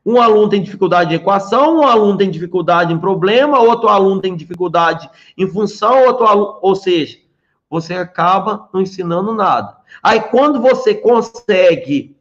[0.06, 4.36] Um aluno tem dificuldade em equação, um aluno tem dificuldade em problema, outro aluno tem
[4.36, 7.18] dificuldade em função, outro aluno, ou seja,
[7.70, 9.78] você acaba não ensinando nada.
[10.02, 12.16] Aí quando você consegue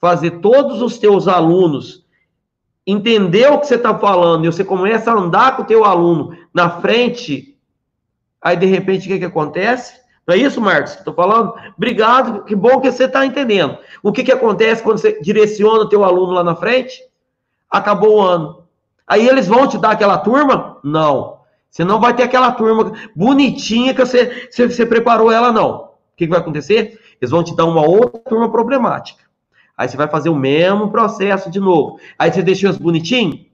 [0.00, 2.06] fazer todos os teus alunos
[2.86, 6.36] entender o que você está falando e você começa a andar com o teu aluno
[6.54, 7.56] na frente,
[8.40, 10.00] aí de repente o que, que acontece?
[10.26, 11.54] Não é isso, Marcos, que estou falando?
[11.76, 13.78] Obrigado, que bom que você está entendendo.
[14.02, 17.02] O que, que acontece quando você direciona o teu aluno lá na frente?
[17.70, 18.64] Acabou o ano.
[19.06, 20.78] Aí eles vão te dar aquela turma?
[20.82, 21.37] Não.
[21.70, 25.76] Você não vai ter aquela turma bonitinha que você, você, você preparou ela, não.
[25.76, 26.98] O que, que vai acontecer?
[27.20, 29.24] Eles vão te dar uma outra turma problemática.
[29.76, 32.00] Aí você vai fazer o mesmo processo de novo.
[32.18, 33.46] Aí você deixou os bonitinhos,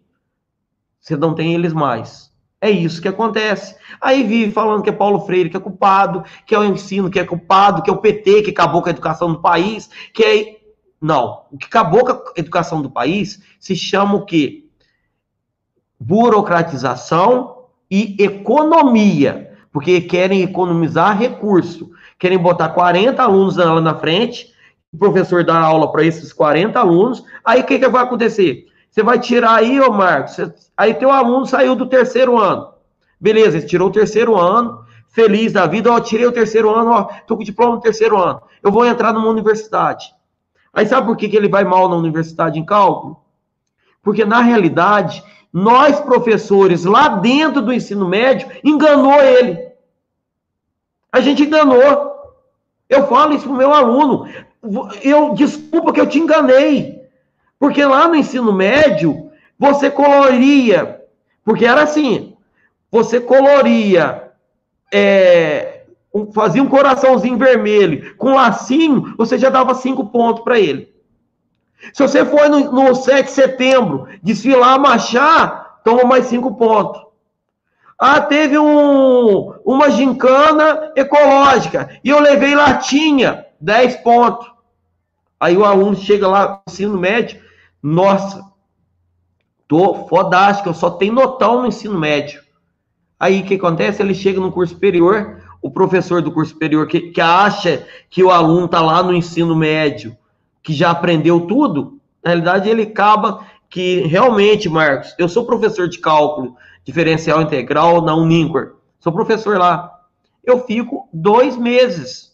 [0.99, 2.33] você não tem eles mais.
[2.65, 3.77] É isso que acontece.
[4.01, 7.21] Aí vive falando que é Paulo Freire que é culpado, que é o ensino que
[7.21, 10.61] é culpado, que é o PT que acabou com a educação do país, que é.
[10.99, 11.45] Não.
[11.53, 14.65] O que acabou com a educação do país se chama o quê?
[16.01, 17.54] Burocratização
[17.95, 24.53] e economia, porque querem economizar recurso, querem botar 40 alunos lá na frente,
[24.93, 28.67] o professor dá aula para esses 40 alunos, aí o que, que vai acontecer?
[28.91, 30.37] Você vai tirar aí, ô Marcos,
[30.77, 32.75] aí teu aluno saiu do terceiro ano.
[33.21, 37.05] Beleza, ele tirou o terceiro ano, feliz da vida, ó, tirei o terceiro ano, ó,
[37.29, 38.43] tô com diploma no terceiro ano.
[38.61, 40.13] Eu vou entrar numa universidade.
[40.73, 43.21] Aí sabe por que, que ele vai mal na universidade em cálculo?
[44.03, 45.23] Porque na realidade
[45.55, 49.69] nós, professores, lá dentro do ensino médio, enganou ele.
[51.13, 52.13] A gente enganou.
[52.89, 54.29] Eu falo isso para o meu aluno.
[55.01, 57.01] Eu desculpa que eu te enganei.
[57.57, 61.01] Porque lá no ensino médio, você coloria.
[61.45, 62.37] Porque era assim:
[62.91, 64.33] você coloria.
[64.93, 65.85] É,
[66.33, 70.94] fazia um coraçãozinho vermelho com lacinho, você já dava cinco pontos para ele.
[71.93, 77.03] Se você for no, no 7 de setembro desfilar, marchar, toma mais cinco pontos.
[77.99, 84.51] Ah, teve um, uma gincana ecológica e eu levei latinha, 10 pontos.
[85.39, 87.41] Aí o aluno chega lá, ensino médio,
[87.83, 88.45] nossa,
[89.69, 92.43] tô fodástico, eu só tenho notão no ensino médio.
[93.21, 94.03] Aí o que acontece?
[94.03, 98.31] Ele chega no curso superior, o professor do curso superior que, que acha que o
[98.31, 100.17] aluno está lá no ensino médio
[100.65, 105.99] que já aprendeu tudo, na realidade ele acaba que realmente, Marcos, eu sou professor de
[105.99, 109.93] cálculo diferencial integral na Uninquer, sou professor lá.
[110.43, 112.33] Eu fico dois meses.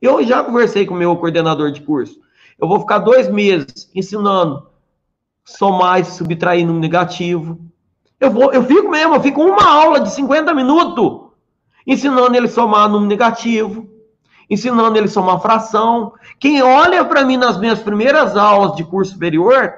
[0.00, 2.18] Eu já conversei com o meu coordenador de curso.
[2.58, 4.66] Eu vou ficar dois meses ensinando
[5.44, 7.58] somar e subtrair no negativo.
[8.20, 11.28] Eu, vou, eu fico mesmo, eu fico uma aula de 50 minutos
[11.86, 13.87] ensinando ele somar número negativo,
[14.48, 16.12] ensinando ele a somar fração.
[16.38, 19.74] Quem olha para mim nas minhas primeiras aulas de curso superior,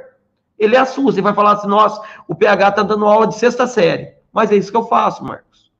[0.59, 4.15] ele assusta e vai falar assim: nossa, o PH está dando aula de sexta série.
[4.33, 5.71] Mas é isso que eu faço, Marcos.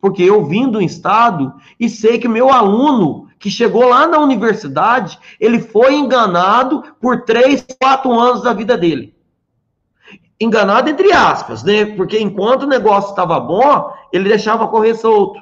[0.00, 5.18] Porque eu vim do estado e sei que meu aluno que chegou lá na universidade,
[5.38, 9.14] ele foi enganado por três, quatro anos da vida dele.
[10.38, 11.84] Enganado entre aspas, né?
[11.84, 15.40] Porque enquanto o negócio estava bom, ele deixava correr solto.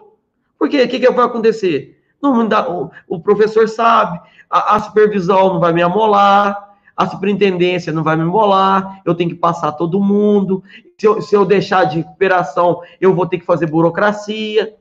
[0.59, 0.83] Por quê?
[0.83, 1.98] O que, que vai acontecer?
[2.21, 8.03] Não o, o, professor sabe, a, a, supervisão não vai me amolar, a superintendência não
[8.03, 10.65] vai me amolar, eu tenho que passar todo mundo.
[10.99, 14.75] Se eu, se eu deixar de recuperação, eu vou ter que fazer burocracia.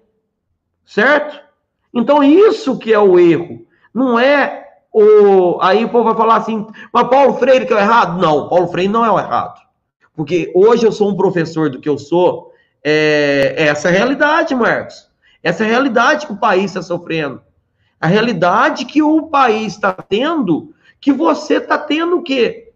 [0.84, 1.40] Certo?
[1.94, 3.66] Então, isso que é o erro.
[3.94, 5.60] Não é o.
[5.62, 8.20] Aí o povo vai falar assim, mas Paulo Freire que é o errado?
[8.20, 9.62] Não, Paulo Freire não é o errado.
[10.16, 12.52] Porque hoje eu sou um professor do que eu sou,
[12.84, 15.07] é, é essa a realidade, Marcos.
[15.44, 17.42] Essa é a realidade que o país está sofrendo.
[18.00, 22.72] A realidade que o país está tendo, que você está tendo o quê?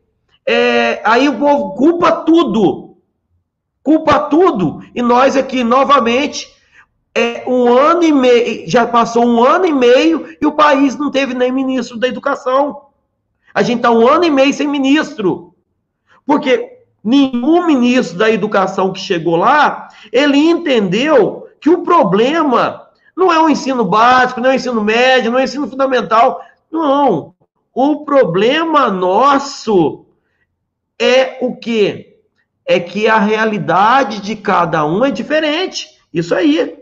[0.46, 2.98] É, aí o povo culpa tudo.
[3.84, 4.84] Culpa tudo.
[4.94, 6.52] E nós aqui, novamente,
[7.14, 11.12] é, um ano e meio, já passou um ano e meio e o país não
[11.12, 12.88] teve nem ministro da educação.
[13.54, 15.54] A gente está um ano e meio sem ministro.
[16.26, 23.40] Porque nenhum ministro da educação que chegou lá, ele entendeu que o problema não é
[23.40, 26.42] o ensino básico, não é o ensino médio, não é o ensino fundamental.
[26.72, 27.36] Não.
[27.74, 30.06] O problema nosso
[31.00, 32.18] é o quê?
[32.66, 35.88] É que a realidade de cada um é diferente.
[36.12, 36.80] Isso aí.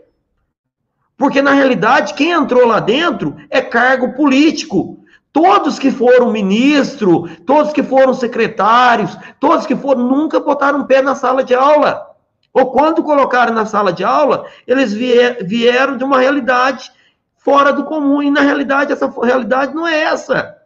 [1.16, 5.04] Porque, na realidade, quem entrou lá dentro é cargo político.
[5.32, 11.14] Todos que foram ministro, todos que foram secretários, todos que foram, nunca botaram pé na
[11.14, 12.09] sala de aula.
[12.52, 16.90] Ou quando colocaram na sala de aula, eles vieram de uma realidade
[17.36, 18.22] fora do comum.
[18.22, 20.56] E na realidade, essa realidade não é essa.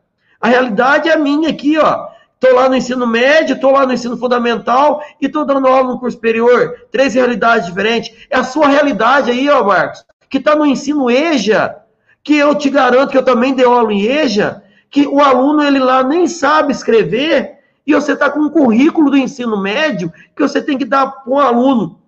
[0.41, 2.09] A realidade é a minha aqui, ó.
[2.35, 5.99] Estou lá no ensino médio, estou lá no ensino fundamental e estou dando aula no
[5.99, 6.87] curso superior.
[6.91, 8.15] Três realidades diferentes.
[8.29, 11.77] É a sua realidade aí, ó, Marcos, que está no ensino EJA,
[12.23, 15.79] que eu te garanto que eu também dei aula em EJA, que o aluno ele
[15.79, 17.54] lá nem sabe escrever
[17.87, 21.33] e você está com um currículo do ensino médio que você tem que dar para
[21.33, 22.01] o aluno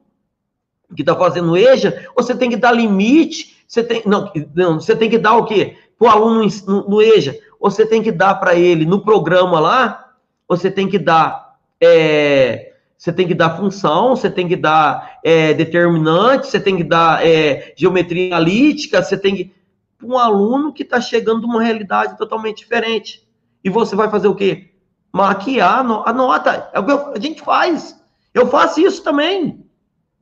[0.95, 5.11] que está fazendo EJA, você tem que dar limite, você tem, não, não você tem
[5.11, 5.77] que dar o quê?
[5.99, 10.13] Para o aluno no, no, EJA, você tem que dar para ele no programa lá,
[10.47, 15.53] você tem que dar, é, você tem que dar função, você tem que dar é,
[15.55, 19.57] determinante, você tem que dar é, geometria analítica, você tem que
[20.03, 23.27] um aluno que está chegando de uma realidade totalmente diferente.
[23.65, 24.71] E você vai fazer o quê?
[25.13, 26.71] Maquiar a nota.
[26.73, 27.99] É o que a gente faz.
[28.35, 29.65] Eu faço isso também.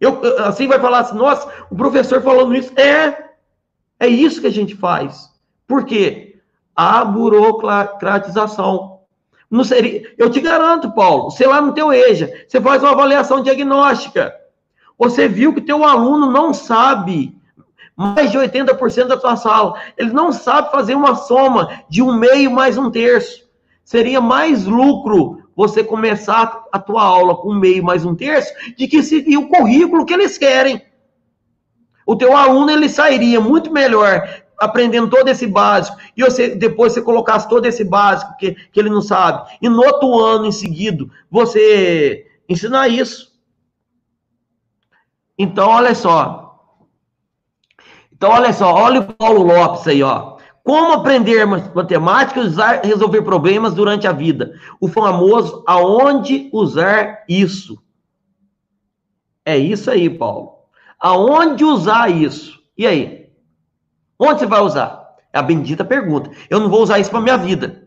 [0.01, 2.73] Eu, assim vai falar assim, nossa, o professor falando isso.
[2.79, 3.31] É,
[3.99, 5.31] é isso que a gente faz.
[5.67, 6.39] Por quê?
[6.77, 9.01] A burocratização.
[9.51, 13.43] Não seria, eu te garanto, Paulo, você lá no teu EJA, você faz uma avaliação
[13.43, 14.35] diagnóstica.
[14.99, 17.37] Você viu que teu aluno não sabe
[17.97, 19.81] mais de 80% da tua sala.
[19.97, 23.44] Ele não sabe fazer uma soma de um meio mais um terço
[23.85, 29.03] seria mais lucro você começar a tua aula com meio mais um terço de que
[29.03, 30.83] seguir o currículo que eles querem.
[32.07, 37.03] O teu aluno ele sairia muito melhor aprendendo todo esse básico e você depois você
[37.03, 41.07] colocasse todo esse básico que, que ele não sabe e no outro ano em seguida
[41.31, 43.33] você ensinar isso.
[45.39, 46.45] Então olha só.
[48.13, 50.34] Então olha só, olha o Paulo Lopes aí, ó.
[50.65, 54.59] Como aprender matemática e usar, resolver problemas durante a vida?
[54.81, 57.79] O famoso aonde usar isso?
[59.45, 60.55] É isso aí, Paulo.
[60.99, 62.59] Aonde usar isso?
[62.79, 63.29] E aí?
[64.19, 65.17] Onde você vai usar?
[65.35, 66.31] É a bendita pergunta.
[66.49, 67.87] Eu não vou usar isso para minha vida.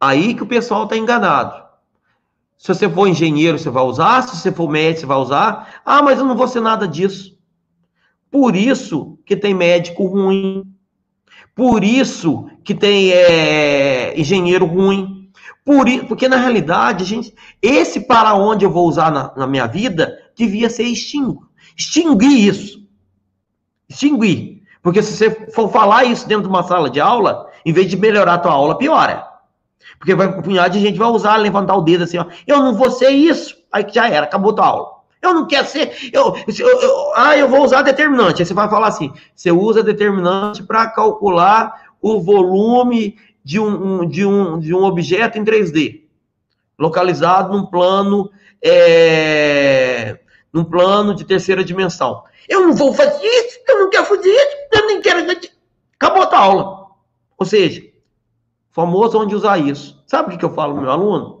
[0.00, 1.66] Aí que o pessoal está enganado.
[2.56, 4.22] Se você for engenheiro, você vai usar.
[4.22, 5.80] Se você for médico, você vai usar.
[5.84, 7.36] Ah, mas eu não vou ser nada disso.
[8.30, 10.62] Por isso que tem médico ruim,
[11.58, 15.28] por isso que tem é, engenheiro ruim.
[15.64, 20.16] Por, porque, na realidade, gente, esse para onde eu vou usar na, na minha vida
[20.36, 21.40] devia ser extinguir.
[21.76, 22.78] Extinguir isso.
[23.88, 24.62] Extinguir.
[24.80, 27.96] Porque se você for falar isso dentro de uma sala de aula, em vez de
[27.96, 29.26] melhorar a tua aula, piora.
[29.98, 32.72] Porque vai, um punhado de gente vai usar, levantar o dedo assim, ó, eu não
[32.72, 33.56] vou ser isso.
[33.72, 34.97] Aí já era, acabou a tua aula.
[35.20, 36.10] Eu não quero ser.
[36.12, 38.42] Eu, eu, eu, ah, eu vou usar determinante.
[38.42, 44.24] Aí você vai falar assim: você usa determinante para calcular o volume de um, de,
[44.24, 46.02] um, de um objeto em 3D.
[46.78, 48.30] localizado num plano,
[48.62, 50.18] é,
[50.52, 52.22] num plano de terceira dimensão.
[52.48, 55.26] Eu não vou fazer isso, eu não quero fazer isso, eu nem quero.
[55.94, 56.86] Acabou a aula.
[57.36, 57.82] Ou seja,
[58.70, 60.02] famoso onde usar isso.
[60.06, 61.37] Sabe o que eu falo meu aluno?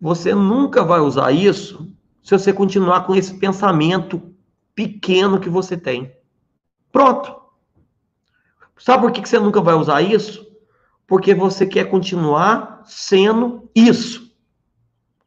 [0.00, 1.88] Você nunca vai usar isso
[2.22, 4.34] se você continuar com esse pensamento
[4.74, 6.10] pequeno que você tem.
[6.90, 7.40] Pronto.
[8.78, 10.46] Sabe por que você nunca vai usar isso?
[11.06, 14.32] Porque você quer continuar sendo isso.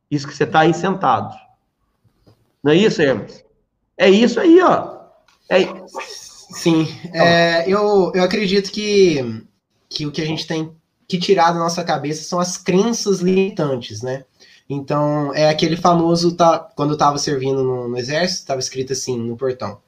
[0.09, 1.35] Isso que você está aí sentado.
[2.63, 3.43] Não é isso, Hermes?
[3.97, 4.97] É isso aí, ó.
[5.49, 5.65] É...
[6.53, 6.87] Sim.
[7.13, 9.43] É, eu, eu acredito que,
[9.89, 10.75] que o que a gente tem
[11.07, 14.25] que tirar da nossa cabeça são as crenças limitantes, né?
[14.69, 19.17] Então, é aquele famoso, tá, quando eu estava servindo no, no exército, estava escrito assim
[19.17, 19.79] no portão.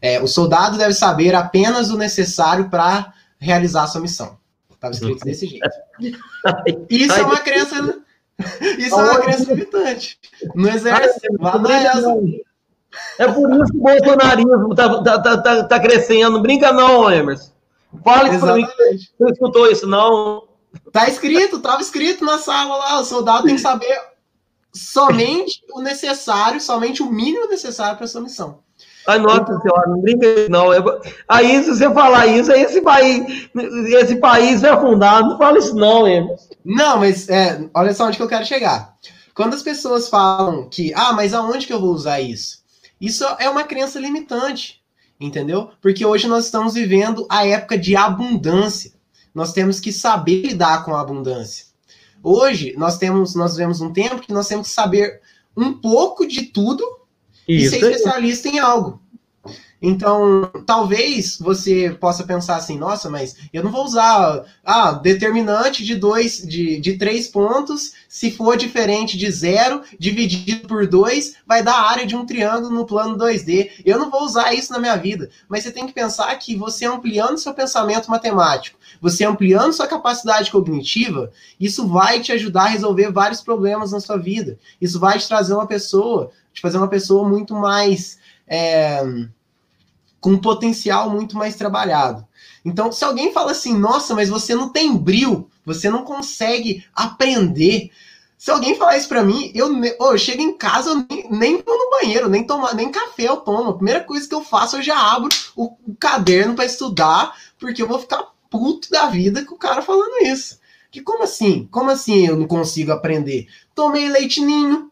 [0.00, 4.38] É, o soldado deve saber apenas o necessário para realizar a sua missão.
[4.72, 5.68] Estava escrito desse jeito.
[6.88, 7.98] Isso é uma crença.
[8.78, 10.18] Isso é uma crença limitante.
[10.54, 11.60] No exército, lá
[13.18, 16.40] É por isso que o bolsonarismo está tá, tá, tá, tá crescendo.
[16.40, 17.52] Brinca não, Emerson.
[18.02, 20.48] Fale para mim que você escutou isso, não.
[20.92, 23.00] Tá escrito, estava escrito na sala lá.
[23.00, 24.00] O soldado tem que saber
[24.72, 28.60] somente o necessário, somente o mínimo necessário para sua missão.
[29.06, 30.68] Ai, nossa senhora, não brinca não.
[31.28, 33.48] Aí, se você falar isso, aí esse país,
[33.88, 35.22] esse país vai afundar.
[35.22, 36.48] Não fala isso, não, Emerson.
[36.64, 38.94] Não, mas é, olha só onde que eu quero chegar.
[39.34, 42.60] Quando as pessoas falam que, ah, mas aonde que eu vou usar isso?
[43.00, 44.82] Isso é uma crença limitante,
[45.18, 45.70] entendeu?
[45.80, 48.92] Porque hoje nós estamos vivendo a época de abundância.
[49.34, 51.69] Nós temos que saber lidar com a abundância.
[52.22, 55.20] Hoje nós temos, nós vivemos um tempo que nós temos que saber
[55.56, 56.84] um pouco de tudo
[57.48, 57.76] Isso.
[57.76, 59.00] e ser especialista em algo.
[59.82, 65.94] Então, talvez você possa pensar assim, nossa, mas eu não vou usar ah, determinante de
[65.94, 71.74] dois, de, de três pontos, se for diferente de zero, dividido por dois, vai dar
[71.74, 73.70] a área de um triângulo no plano 2D.
[73.84, 75.30] Eu não vou usar isso na minha vida.
[75.48, 80.50] Mas você tem que pensar que você ampliando seu pensamento matemático, você ampliando sua capacidade
[80.50, 84.58] cognitiva, isso vai te ajudar a resolver vários problemas na sua vida.
[84.80, 88.18] Isso vai te trazer uma pessoa, te fazer uma pessoa muito mais.
[88.46, 89.02] É,
[90.20, 92.26] com um potencial muito mais trabalhado.
[92.64, 97.90] Então, se alguém fala assim, nossa, mas você não tem bril, você não consegue aprender.
[98.36, 101.62] Se alguém falar isso para mim, eu, oh, eu chego em casa, eu nem, nem
[101.62, 103.70] vou no banheiro, nem tomar, nem café eu tomo.
[103.70, 107.82] A primeira coisa que eu faço, eu já abro o, o caderno para estudar, porque
[107.82, 110.58] eu vou ficar puto da vida com o cara falando isso.
[110.90, 111.68] Que como assim?
[111.70, 113.46] Como assim eu não consigo aprender?
[113.74, 114.90] Tomei leite ninho,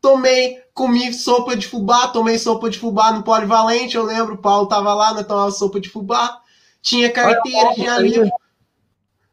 [0.00, 4.66] tomei comi sopa de fubá, tomei sopa de fubá no Polivalente, eu lembro, o Paulo
[4.68, 6.38] tava lá, nós tomava sopa de fubá,
[6.82, 8.30] tinha carteira, tinha livro.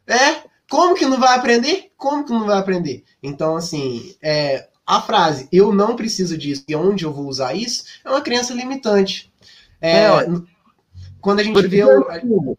[0.08, 1.92] É, como que não vai aprender?
[1.98, 3.04] Como que não vai aprender?
[3.22, 7.84] Então, assim, é, a frase eu não preciso disso e onde eu vou usar isso
[8.06, 9.30] é uma crença limitante.
[9.82, 10.28] É, é,
[11.20, 11.84] quando a gente vê.
[11.84, 12.58] O...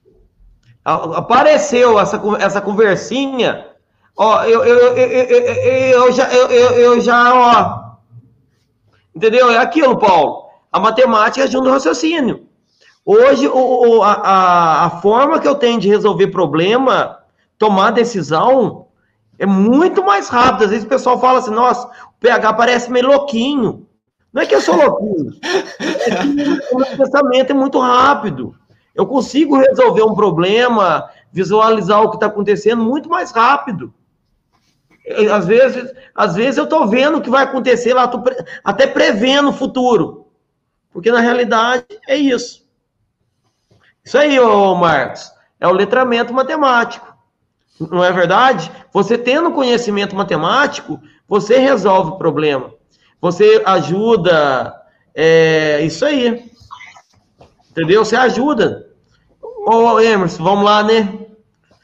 [0.85, 3.67] Apareceu essa, essa conversinha.
[4.15, 7.84] Ó, eu, eu, eu, eu, eu, já, eu, eu já, ó,
[9.15, 9.51] Entendeu?
[9.51, 10.45] É aquilo, Paulo.
[10.73, 12.47] A matemática ajuda o raciocínio.
[13.05, 17.19] Hoje, o, a, a forma que eu tenho de resolver problema,
[17.59, 18.87] tomar decisão,
[19.39, 20.65] é muito mais rápida.
[20.65, 23.87] Às vezes o pessoal fala assim, nossa, o PH parece meio louquinho.
[24.33, 25.33] Não é que eu sou louquinho.
[25.79, 28.55] É o meu pensamento é muito rápido.
[28.95, 33.93] Eu consigo resolver um problema, visualizar o que está acontecendo muito mais rápido.
[35.31, 38.37] Às vezes, às vezes eu estou vendo o que vai acontecer lá, tô pre...
[38.63, 40.29] até prevendo o futuro.
[40.91, 42.65] Porque na realidade é isso.
[44.03, 47.15] Isso aí, ô Marcos, é o letramento matemático.
[47.81, 48.71] Não é verdade?
[48.93, 52.73] Você tendo conhecimento matemático, você resolve o problema.
[53.21, 54.75] Você ajuda.
[55.15, 56.51] É, isso aí.
[57.71, 58.05] Entendeu?
[58.05, 58.89] Você ajuda.
[59.43, 61.27] Ô, Emerson, vamos lá, né?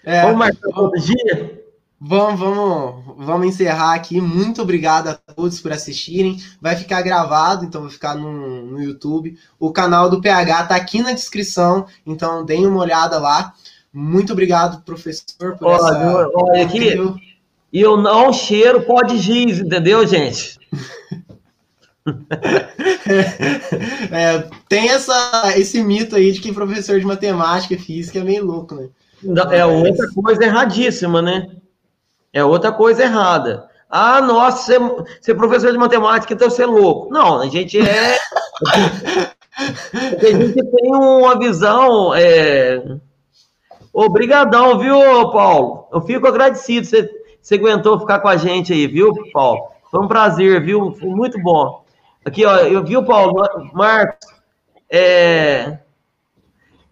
[0.05, 1.64] É, vamos marcar outro dia?
[2.01, 4.20] Vamos, vamos, vamos encerrar aqui.
[4.20, 6.38] Muito obrigado a todos por assistirem.
[6.60, 9.36] Vai ficar gravado, então vai ficar no, no YouTube.
[9.59, 13.52] O canal do PH tá aqui na descrição, então deem uma olhada lá.
[13.92, 16.30] Muito obrigado, professor, por olha, essa.
[16.34, 16.94] Olha aqui.
[17.72, 20.59] E eu não cheiro pó de giz, entendeu, gente?
[24.10, 28.44] é, tem essa, esse mito aí de que professor de matemática e física é meio
[28.44, 28.88] louco, né?
[29.52, 31.47] É outra coisa erradíssima, né?
[32.32, 33.69] É outra coisa errada.
[33.89, 34.78] Ah, nossa, você,
[35.20, 37.12] você é professor de matemática, então você é louco.
[37.12, 38.16] Não, a gente é.
[39.57, 42.15] a gente tem uma visão.
[42.15, 42.82] É...
[43.93, 44.97] Obrigadão, viu,
[45.32, 45.89] Paulo?
[45.93, 46.86] Eu fico agradecido.
[46.86, 47.11] Você,
[47.43, 49.70] você aguentou ficar com a gente aí, viu, Paulo?
[49.90, 50.94] Foi um prazer, viu?
[50.94, 51.85] Foi muito bom.
[52.24, 53.43] Aqui, ó, eu vi o Paulo,
[53.73, 54.28] Marcos,
[54.90, 55.78] é...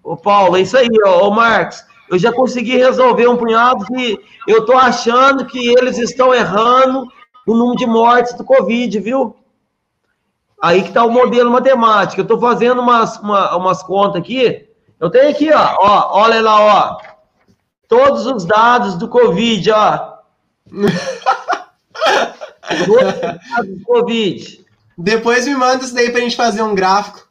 [0.03, 4.19] Ô, Paulo, é isso aí, ó, ô, Marcos, eu já consegui resolver um punhado que
[4.47, 7.07] eu tô achando que eles estão errando
[7.47, 9.37] o número de mortes do Covid, viu?
[10.63, 12.21] Aí que tá o modelo matemático.
[12.21, 14.69] Eu tô fazendo umas, uma, umas contas aqui.
[14.99, 16.99] Eu tenho aqui, ó, ó, olha lá, ó.
[17.87, 20.19] Todos os dados do Covid, ó.
[22.85, 24.65] Todos os dados do Covid.
[24.99, 27.29] Depois me manda isso daí pra gente fazer um gráfico.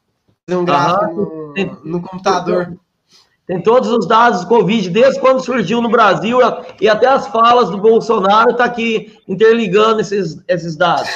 [0.48, 2.78] Fazer um gráfico no, tem, no, computador.
[3.48, 6.40] Tem todos os dados do Covid, desde quando surgiu no Brasil
[6.82, 11.10] e até as falas do Bolsonaro tá aqui interligando esses, esses dados.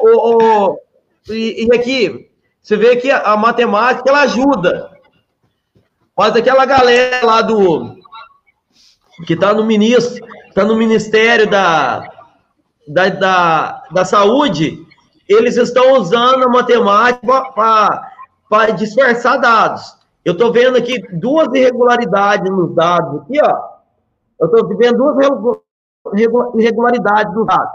[0.00, 0.78] o, o,
[1.28, 2.30] e, e, aqui,
[2.62, 4.90] você vê que a, a matemática ela ajuda.
[6.16, 7.96] Mas aquela galera lá do
[9.26, 12.08] que está no ministro, está no Ministério da,
[12.86, 14.86] da, da, da Saúde,
[15.28, 17.42] eles estão usando a matemática
[18.48, 19.96] para dispersar dados.
[20.26, 23.76] Eu estou vendo aqui duas irregularidades nos dados aqui, ó.
[24.40, 25.16] Eu estou vendo duas
[26.56, 27.72] irregularidades nos dados.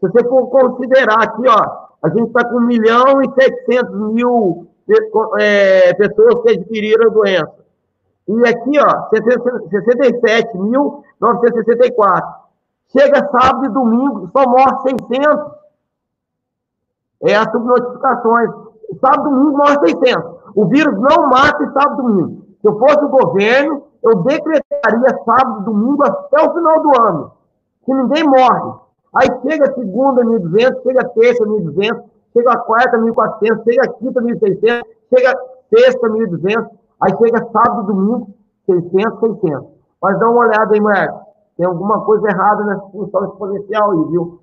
[0.00, 4.66] Se você for considerar aqui, ó, a gente está com 1 milhão e 700 mil
[5.38, 7.54] é, pessoas que adquiriram a doença.
[8.26, 9.08] E aqui, ó,
[11.20, 12.34] 67.964.
[12.88, 15.52] Chega sábado e domingo, só morre 600.
[17.22, 18.50] É as subnotificações.
[19.00, 20.33] Sábado e domingo morre 600.
[20.54, 22.44] O vírus não mata sábado e domingo.
[22.60, 27.32] Se eu fosse o governo, eu decretaria sábado e domingo até o final do ano.
[27.84, 28.74] Que ninguém morre.
[29.14, 32.02] Aí chega segunda, 1.200, chega terça, 1.200,
[32.32, 35.38] chega a quarta, 1.400, chega a quinta, 1.600, chega
[35.70, 36.70] sexta, 1.200.
[37.00, 38.28] Aí chega sábado e domingo,
[38.66, 39.68] 600, 600.
[40.00, 41.20] Mas dá uma olhada aí, Marcos.
[41.56, 44.40] Tem alguma coisa errada nessa função exponencial aí, viu?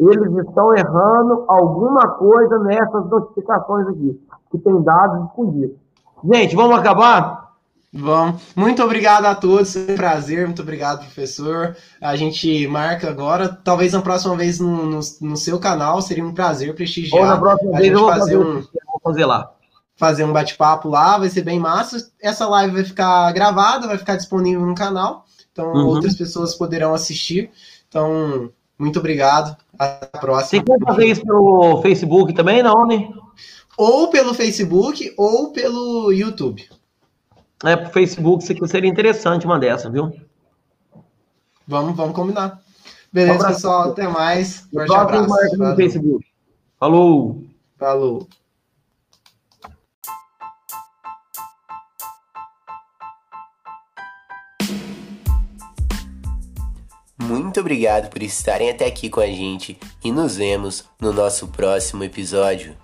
[0.00, 4.18] Eles estão errando alguma coisa nessas notificações aqui,
[4.50, 5.76] que tem dados escondidos.
[6.24, 7.50] Gente, vamos acabar?
[7.92, 8.40] Vamos.
[8.56, 11.76] Muito obrigado a todos, foi um prazer, muito obrigado, professor.
[12.00, 16.32] A gente marca agora, talvez na próxima vez no, no, no seu canal, seria um
[16.32, 17.22] prazer prestigiar.
[17.22, 19.52] Ou na próxima vez eu vou fazer, um, vou fazer lá
[20.00, 22.10] fazer um bate-papo lá, vai ser bem massa.
[22.22, 25.86] Essa live vai ficar gravada, vai ficar disponível no canal, então uhum.
[25.88, 27.50] outras pessoas poderão assistir.
[27.86, 29.54] Então, muito obrigado.
[29.80, 30.62] Até a próxima.
[30.62, 33.08] Tem como fazer isso pelo Facebook também, não, né?
[33.78, 36.68] Ou pelo Facebook ou pelo YouTube.
[37.64, 40.12] É, pro Facebook seria interessante uma dessa, viu?
[41.66, 42.60] Vamos, vamos combinar.
[43.10, 43.90] Beleza, um pessoal.
[43.90, 44.68] Até mais.
[44.70, 45.56] Forte abraço.
[45.56, 46.26] No Facebook.
[46.78, 47.42] Falou.
[47.78, 48.28] Falou.
[57.50, 62.04] Muito obrigado por estarem até aqui com a gente e nos vemos no nosso próximo
[62.04, 62.76] episódio.